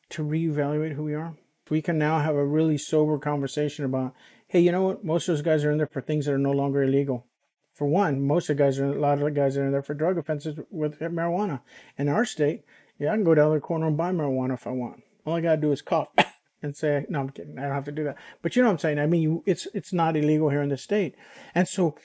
to 0.09 0.23
reevaluate 0.23 0.93
who 0.93 1.03
we 1.03 1.15
are. 1.15 1.35
We 1.69 1.81
can 1.81 1.97
now 1.97 2.19
have 2.19 2.35
a 2.35 2.45
really 2.45 2.77
sober 2.77 3.17
conversation 3.19 3.85
about, 3.85 4.13
hey, 4.47 4.59
you 4.59 4.71
know 4.71 4.83
what? 4.83 5.03
Most 5.03 5.29
of 5.29 5.35
those 5.35 5.43
guys 5.43 5.63
are 5.63 5.71
in 5.71 5.77
there 5.77 5.87
for 5.87 6.01
things 6.01 6.25
that 6.25 6.33
are 6.33 6.39
no 6.39 6.51
longer 6.51 6.83
illegal. 6.83 7.25
For 7.73 7.87
one, 7.87 8.21
most 8.21 8.49
of 8.49 8.57
the 8.57 8.63
guys 8.63 8.79
are 8.79 8.87
a 8.87 8.99
lot 8.99 9.19
of 9.19 9.23
the 9.23 9.31
guys 9.31 9.55
are 9.55 9.65
in 9.65 9.71
there 9.71 9.83
for 9.83 9.93
drug 9.93 10.17
offenses 10.17 10.59
with 10.69 10.99
marijuana. 10.99 11.61
In 11.97 12.09
our 12.09 12.25
state, 12.25 12.63
yeah, 12.97 13.11
I 13.11 13.15
can 13.15 13.23
go 13.23 13.35
down 13.35 13.53
the 13.53 13.59
corner 13.61 13.87
and 13.87 13.95
buy 13.95 14.11
marijuana 14.11 14.55
if 14.55 14.67
I 14.67 14.71
want. 14.71 15.03
All 15.25 15.35
I 15.35 15.41
gotta 15.41 15.61
do 15.61 15.71
is 15.71 15.81
cough 15.81 16.09
and 16.61 16.75
say, 16.75 17.05
"No, 17.09 17.21
I'm 17.21 17.29
kidding. 17.29 17.57
I 17.57 17.63
don't 17.63 17.73
have 17.73 17.85
to 17.85 17.91
do 17.91 18.03
that." 18.03 18.17
But 18.41 18.55
you 18.55 18.61
know 18.61 18.69
what 18.69 18.73
I'm 18.73 18.79
saying? 18.79 18.99
I 18.99 19.07
mean, 19.07 19.21
you, 19.21 19.43
it's 19.45 19.67
it's 19.73 19.93
not 19.93 20.15
illegal 20.15 20.49
here 20.49 20.61
in 20.61 20.69
the 20.69 20.77
state, 20.77 21.15
and 21.55 21.67
so 21.67 21.95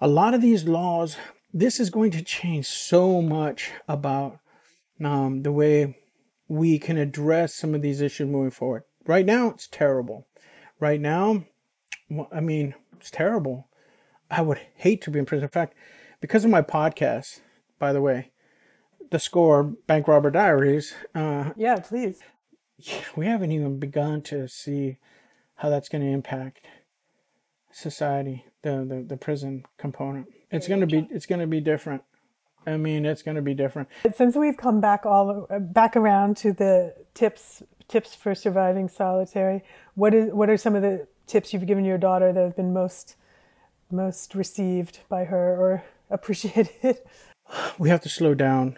a 0.00 0.08
lot 0.08 0.34
of 0.34 0.42
these 0.42 0.64
laws. 0.64 1.16
This 1.50 1.80
is 1.80 1.88
going 1.88 2.10
to 2.10 2.22
change 2.22 2.66
so 2.66 3.22
much 3.22 3.70
about 3.88 4.38
um, 5.02 5.44
the 5.44 5.50
way 5.50 5.96
we 6.46 6.78
can 6.78 6.98
address 6.98 7.54
some 7.54 7.74
of 7.74 7.80
these 7.80 8.00
issues 8.02 8.28
moving 8.28 8.50
forward. 8.50 8.82
Right 9.06 9.24
now, 9.24 9.48
it's 9.48 9.66
terrible. 9.66 10.26
Right 10.78 11.00
now, 11.00 11.44
I 12.32 12.40
mean, 12.40 12.74
it's 12.96 13.10
terrible. 13.10 13.68
I 14.30 14.42
would 14.42 14.60
hate 14.74 15.02
to 15.02 15.10
be 15.10 15.18
in 15.18 15.26
prison. 15.26 15.44
In 15.44 15.50
fact, 15.50 15.74
because 16.20 16.44
of 16.44 16.50
my 16.50 16.62
podcast, 16.62 17.40
by 17.78 17.92
the 17.92 18.02
way, 18.02 18.32
the 19.10 19.18
score 19.18 19.62
Bank 19.62 20.08
Robber 20.08 20.30
Diaries, 20.30 20.94
uh, 21.14 21.50
yeah, 21.56 21.76
please. 21.76 22.20
we 23.16 23.26
haven't 23.26 23.52
even 23.52 23.78
begun 23.78 24.22
to 24.22 24.48
see 24.48 24.98
how 25.56 25.68
that's 25.70 25.88
going 25.88 26.02
to 26.02 26.08
impact 26.08 26.66
society, 27.72 28.44
the, 28.62 28.84
the, 28.88 29.04
the 29.06 29.16
prison 29.16 29.64
component. 29.76 30.26
It's 30.50 30.68
going 30.68 30.80
to 30.80 30.86
be 30.86 31.06
it's 31.10 31.26
going 31.26 31.40
to 31.40 31.46
be 31.46 31.60
different. 31.60 32.02
I 32.66 32.76
mean, 32.76 33.04
it's 33.04 33.22
going 33.22 33.36
to 33.36 33.42
be 33.42 33.54
different. 33.54 33.88
Since 34.14 34.36
we've 34.36 34.56
come 34.56 34.80
back 34.80 35.04
all 35.04 35.46
back 35.60 35.96
around 35.96 36.36
to 36.38 36.52
the 36.52 36.94
tips 37.14 37.62
tips 37.88 38.14
for 38.14 38.34
surviving 38.34 38.88
solitary, 38.88 39.62
what 39.94 40.14
is 40.14 40.32
what 40.32 40.48
are 40.48 40.56
some 40.56 40.74
of 40.74 40.82
the 40.82 41.06
tips 41.26 41.52
you've 41.52 41.66
given 41.66 41.84
your 41.84 41.98
daughter 41.98 42.32
that 42.32 42.40
have 42.40 42.56
been 42.56 42.72
most 42.72 43.16
most 43.90 44.34
received 44.34 45.00
by 45.08 45.24
her 45.24 45.56
or 45.56 45.84
appreciated? 46.10 46.98
we 47.78 47.88
have 47.88 48.00
to 48.02 48.08
slow 48.08 48.34
down. 48.34 48.76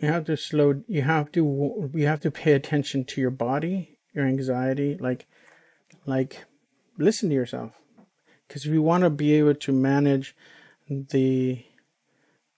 You 0.00 0.08
have 0.08 0.24
to 0.26 0.36
slow. 0.36 0.82
You 0.86 1.02
have 1.02 1.32
to. 1.32 1.90
You 1.94 2.06
have 2.06 2.20
to 2.20 2.30
pay 2.30 2.52
attention 2.52 3.04
to 3.06 3.20
your 3.20 3.30
body, 3.30 3.98
your 4.12 4.26
anxiety. 4.26 4.96
Like, 5.00 5.26
like, 6.04 6.44
listen 6.98 7.30
to 7.30 7.34
yourself. 7.34 7.72
Because 8.46 8.66
if 8.66 8.72
you 8.72 8.82
want 8.82 9.04
to 9.04 9.10
be 9.10 9.34
able 9.34 9.54
to 9.54 9.72
manage 9.72 10.36
the 10.88 11.64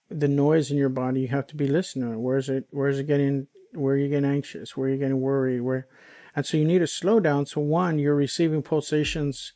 the 0.09 0.27
noise 0.27 0.69
in 0.69 0.77
your 0.77 0.89
body, 0.89 1.21
you 1.21 1.27
have 1.29 1.47
to 1.47 1.55
be 1.55 1.67
listening. 1.67 2.21
Where 2.21 2.37
is 2.37 2.49
it? 2.49 2.67
Where 2.71 2.89
is 2.89 2.99
it 2.99 3.07
getting? 3.07 3.47
Where 3.73 3.95
are 3.95 3.97
you 3.97 4.09
getting 4.09 4.29
anxious? 4.29 4.75
Where 4.75 4.89
are 4.89 4.91
you 4.91 4.97
getting 4.97 5.21
worried? 5.21 5.61
Where? 5.61 5.87
And 6.35 6.45
so 6.45 6.57
you 6.57 6.65
need 6.65 6.79
to 6.79 6.87
slow 6.87 7.19
down. 7.19 7.45
So 7.45 7.61
one, 7.61 7.99
you're 7.99 8.15
receiving 8.15 8.63
pulsations 8.63 9.53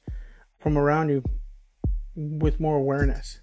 from 0.57 0.77
around 0.77 1.09
you 1.09 1.23
with 2.15 2.59
more 2.59 2.77
awareness 2.77 3.39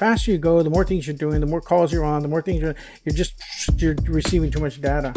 faster 0.00 0.30
you 0.30 0.38
go, 0.38 0.62
the 0.62 0.70
more 0.70 0.82
things 0.82 1.06
you're 1.06 1.14
doing, 1.14 1.40
the 1.40 1.46
more 1.46 1.60
calls 1.60 1.92
you're 1.92 2.06
on, 2.06 2.22
the 2.22 2.28
more 2.28 2.40
things 2.40 2.62
you're 2.62 2.74
you're 3.04 3.14
just 3.14 3.34
you're 3.76 3.94
receiving 4.06 4.50
too 4.50 4.58
much 4.58 4.80
data. 4.80 5.12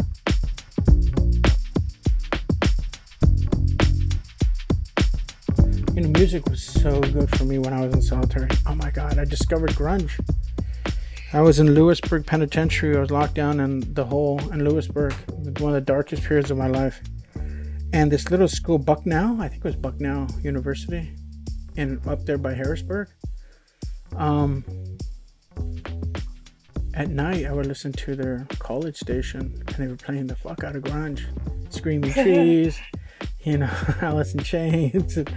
You 5.94 6.02
know, 6.02 6.08
music 6.08 6.46
was 6.50 6.62
so 6.62 7.00
good 7.00 7.30
for 7.34 7.44
me 7.44 7.58
when 7.58 7.72
I 7.72 7.86
was 7.86 7.94
in 7.94 8.02
solitary. 8.02 8.50
Oh 8.66 8.74
my 8.74 8.90
god, 8.90 9.18
I 9.18 9.24
discovered 9.24 9.70
grunge. 9.70 10.12
I 11.32 11.40
was 11.40 11.58
in 11.58 11.74
Lewisburg 11.74 12.26
Penitentiary. 12.26 12.94
I 12.94 13.00
was 13.00 13.10
locked 13.10 13.34
down 13.34 13.60
in 13.60 13.94
the 13.94 14.04
hole 14.04 14.38
in 14.52 14.68
Lewisburg, 14.68 15.14
one 15.60 15.74
of 15.74 15.74
the 15.74 15.80
darkest 15.80 16.24
periods 16.24 16.50
of 16.50 16.58
my 16.58 16.66
life. 16.66 17.00
And 17.94 18.12
this 18.12 18.30
little 18.30 18.48
school, 18.48 18.76
Bucknell, 18.76 19.40
I 19.40 19.48
think 19.48 19.64
it 19.64 19.68
was 19.68 19.76
Bucknell 19.76 20.28
University, 20.42 21.16
and 21.78 22.06
up 22.06 22.26
there 22.26 22.36
by 22.36 22.52
Harrisburg 22.52 23.08
um, 24.16 24.64
at 26.94 27.08
night 27.08 27.46
I 27.46 27.52
would 27.52 27.66
listen 27.66 27.92
to 27.92 28.14
their 28.14 28.46
college 28.58 28.96
station 28.96 29.62
and 29.66 29.76
they 29.76 29.86
were 29.88 29.96
playing 29.96 30.28
the 30.28 30.36
fuck 30.36 30.64
out 30.64 30.76
of 30.76 30.84
grunge, 30.84 31.24
Screaming 31.70 32.12
Trees, 32.14 32.78
you 33.42 33.58
know, 33.58 33.70
Alice 34.00 34.34
in 34.34 34.42
Chains, 34.42 35.16
and, 35.16 35.32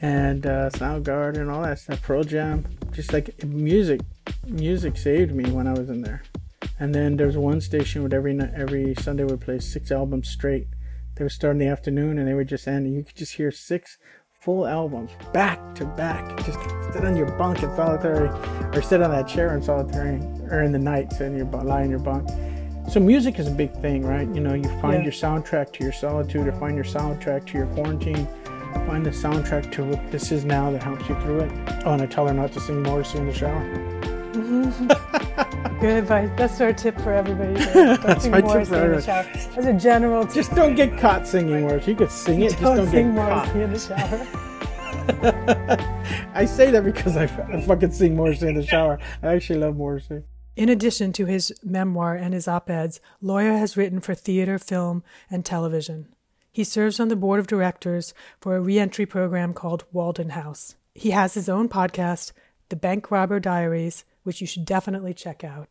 and 0.00 0.46
uh, 0.46 0.70
Soundgarden 0.70 1.38
and 1.38 1.50
all 1.50 1.62
that 1.62 1.78
stuff, 1.78 2.02
Pearl 2.02 2.24
Jam. 2.24 2.64
Just 2.92 3.12
like 3.12 3.44
music, 3.44 4.00
music 4.46 4.96
saved 4.96 5.34
me 5.34 5.50
when 5.50 5.66
I 5.66 5.72
was 5.72 5.88
in 5.88 6.02
there. 6.02 6.22
And 6.78 6.94
then 6.94 7.16
there's 7.16 7.36
one 7.36 7.60
station 7.60 8.02
where 8.02 8.14
every 8.14 8.34
night, 8.34 8.52
every 8.54 8.94
Sunday 8.96 9.24
would 9.24 9.40
play 9.40 9.58
six 9.58 9.90
albums 9.90 10.28
straight. 10.28 10.66
They 11.16 11.24
would 11.24 11.32
start 11.32 11.52
in 11.52 11.58
the 11.58 11.68
afternoon 11.68 12.18
and 12.18 12.26
they 12.26 12.34
would 12.34 12.48
just 12.48 12.66
end, 12.66 12.86
and 12.86 12.94
you 12.94 13.04
could 13.04 13.16
just 13.16 13.34
hear 13.34 13.50
six 13.50 13.98
full 14.44 14.66
albums 14.66 15.10
back 15.32 15.58
to 15.74 15.86
back. 15.86 16.36
Just 16.44 16.58
sit 16.92 17.02
on 17.04 17.16
your 17.16 17.30
bunk 17.38 17.62
in 17.62 17.74
solitary, 17.74 18.28
or 18.76 18.82
sit 18.82 19.00
on 19.00 19.10
that 19.10 19.26
chair 19.26 19.56
in 19.56 19.62
solitary, 19.62 20.16
or 20.50 20.62
in 20.62 20.70
the 20.70 20.78
night, 20.78 21.10
sit 21.12 21.22
in 21.28 21.36
your 21.36 21.46
lie 21.46 21.82
in 21.82 21.88
your 21.88 21.98
bunk. 21.98 22.28
So 22.90 23.00
music 23.00 23.38
is 23.38 23.48
a 23.48 23.50
big 23.50 23.72
thing, 23.80 24.04
right? 24.04 24.28
You 24.28 24.42
know, 24.42 24.52
you 24.52 24.68
find 24.80 24.98
Yeah. 24.98 25.04
your 25.04 25.12
soundtrack 25.12 25.72
to 25.72 25.82
your 25.82 25.92
solitude, 25.94 26.46
or 26.46 26.52
find 26.52 26.74
your 26.74 26.84
soundtrack 26.84 27.46
to 27.46 27.58
your 27.58 27.66
quarantine. 27.68 28.28
Find 28.86 29.06
the 29.06 29.10
soundtrack 29.10 29.72
to 29.72 29.84
what 29.84 30.12
this 30.12 30.30
is 30.30 30.44
now 30.44 30.70
that 30.72 30.82
helps 30.82 31.08
you 31.08 31.14
through 31.22 31.40
it. 31.40 31.52
Oh, 31.86 31.92
and 31.94 32.02
I 32.02 32.06
tell 32.06 32.26
her 32.26 32.34
not 32.34 32.52
to 32.52 32.60
sing 32.60 32.82
Morrissey 32.82 33.18
in 33.18 33.26
the 33.26 33.32
shower. 33.32 33.64
Good 35.84 35.98
advice. 35.98 36.30
That's 36.38 36.58
our 36.62 36.72
tip 36.72 36.98
for 37.02 37.12
everybody. 37.12 37.52
That's 38.02 38.26
my 38.26 38.40
tip 38.40 38.50
for 38.50 38.58
in 38.58 38.70
the 38.70 38.76
everybody. 38.78 39.02
shower. 39.02 39.58
As 39.58 39.66
a 39.66 39.74
general 39.74 40.24
tip, 40.24 40.34
Just 40.34 40.54
don't 40.54 40.74
get 40.74 40.96
caught 40.98 41.26
singing 41.28 41.60
Morrissey. 41.60 41.90
You 41.90 41.96
could 41.98 42.10
sing 42.10 42.40
it, 42.40 42.52
just 42.52 42.62
don't, 42.62 42.76
don't 42.78 42.88
sing 42.88 43.14
get 43.14 43.14
Morrissey 43.14 43.52
caught. 43.52 43.60
in 43.60 43.72
the 43.74 43.78
shower. 43.78 44.26
I 46.34 46.46
say 46.46 46.70
that 46.70 46.84
because 46.84 47.18
I, 47.18 47.24
I 47.24 47.60
fucking 47.60 47.92
sing 47.92 48.16
Morrissey 48.16 48.48
in 48.48 48.54
the 48.54 48.64
shower. 48.64 48.98
I 49.22 49.34
actually 49.34 49.58
love 49.58 49.76
Morrissey. 49.76 50.22
In 50.56 50.70
addition 50.70 51.12
to 51.12 51.26
his 51.26 51.52
memoir 51.62 52.14
and 52.14 52.32
his 52.32 52.48
op 52.48 52.70
eds, 52.70 53.02
Loya 53.22 53.58
has 53.58 53.76
written 53.76 54.00
for 54.00 54.14
theater, 54.14 54.58
film, 54.58 55.04
and 55.30 55.44
television. 55.44 56.08
He 56.50 56.64
serves 56.64 56.98
on 56.98 57.08
the 57.08 57.14
board 57.14 57.40
of 57.40 57.46
directors 57.46 58.14
for 58.40 58.56
a 58.56 58.60
reentry 58.62 59.04
program 59.04 59.52
called 59.52 59.84
Walden 59.92 60.30
House. 60.30 60.76
He 60.94 61.10
has 61.10 61.34
his 61.34 61.50
own 61.50 61.68
podcast, 61.68 62.32
The 62.70 62.76
Bank 62.76 63.10
Robber 63.10 63.38
Diaries, 63.38 64.06
which 64.22 64.40
you 64.40 64.46
should 64.46 64.64
definitely 64.64 65.12
check 65.12 65.44
out. 65.44 65.68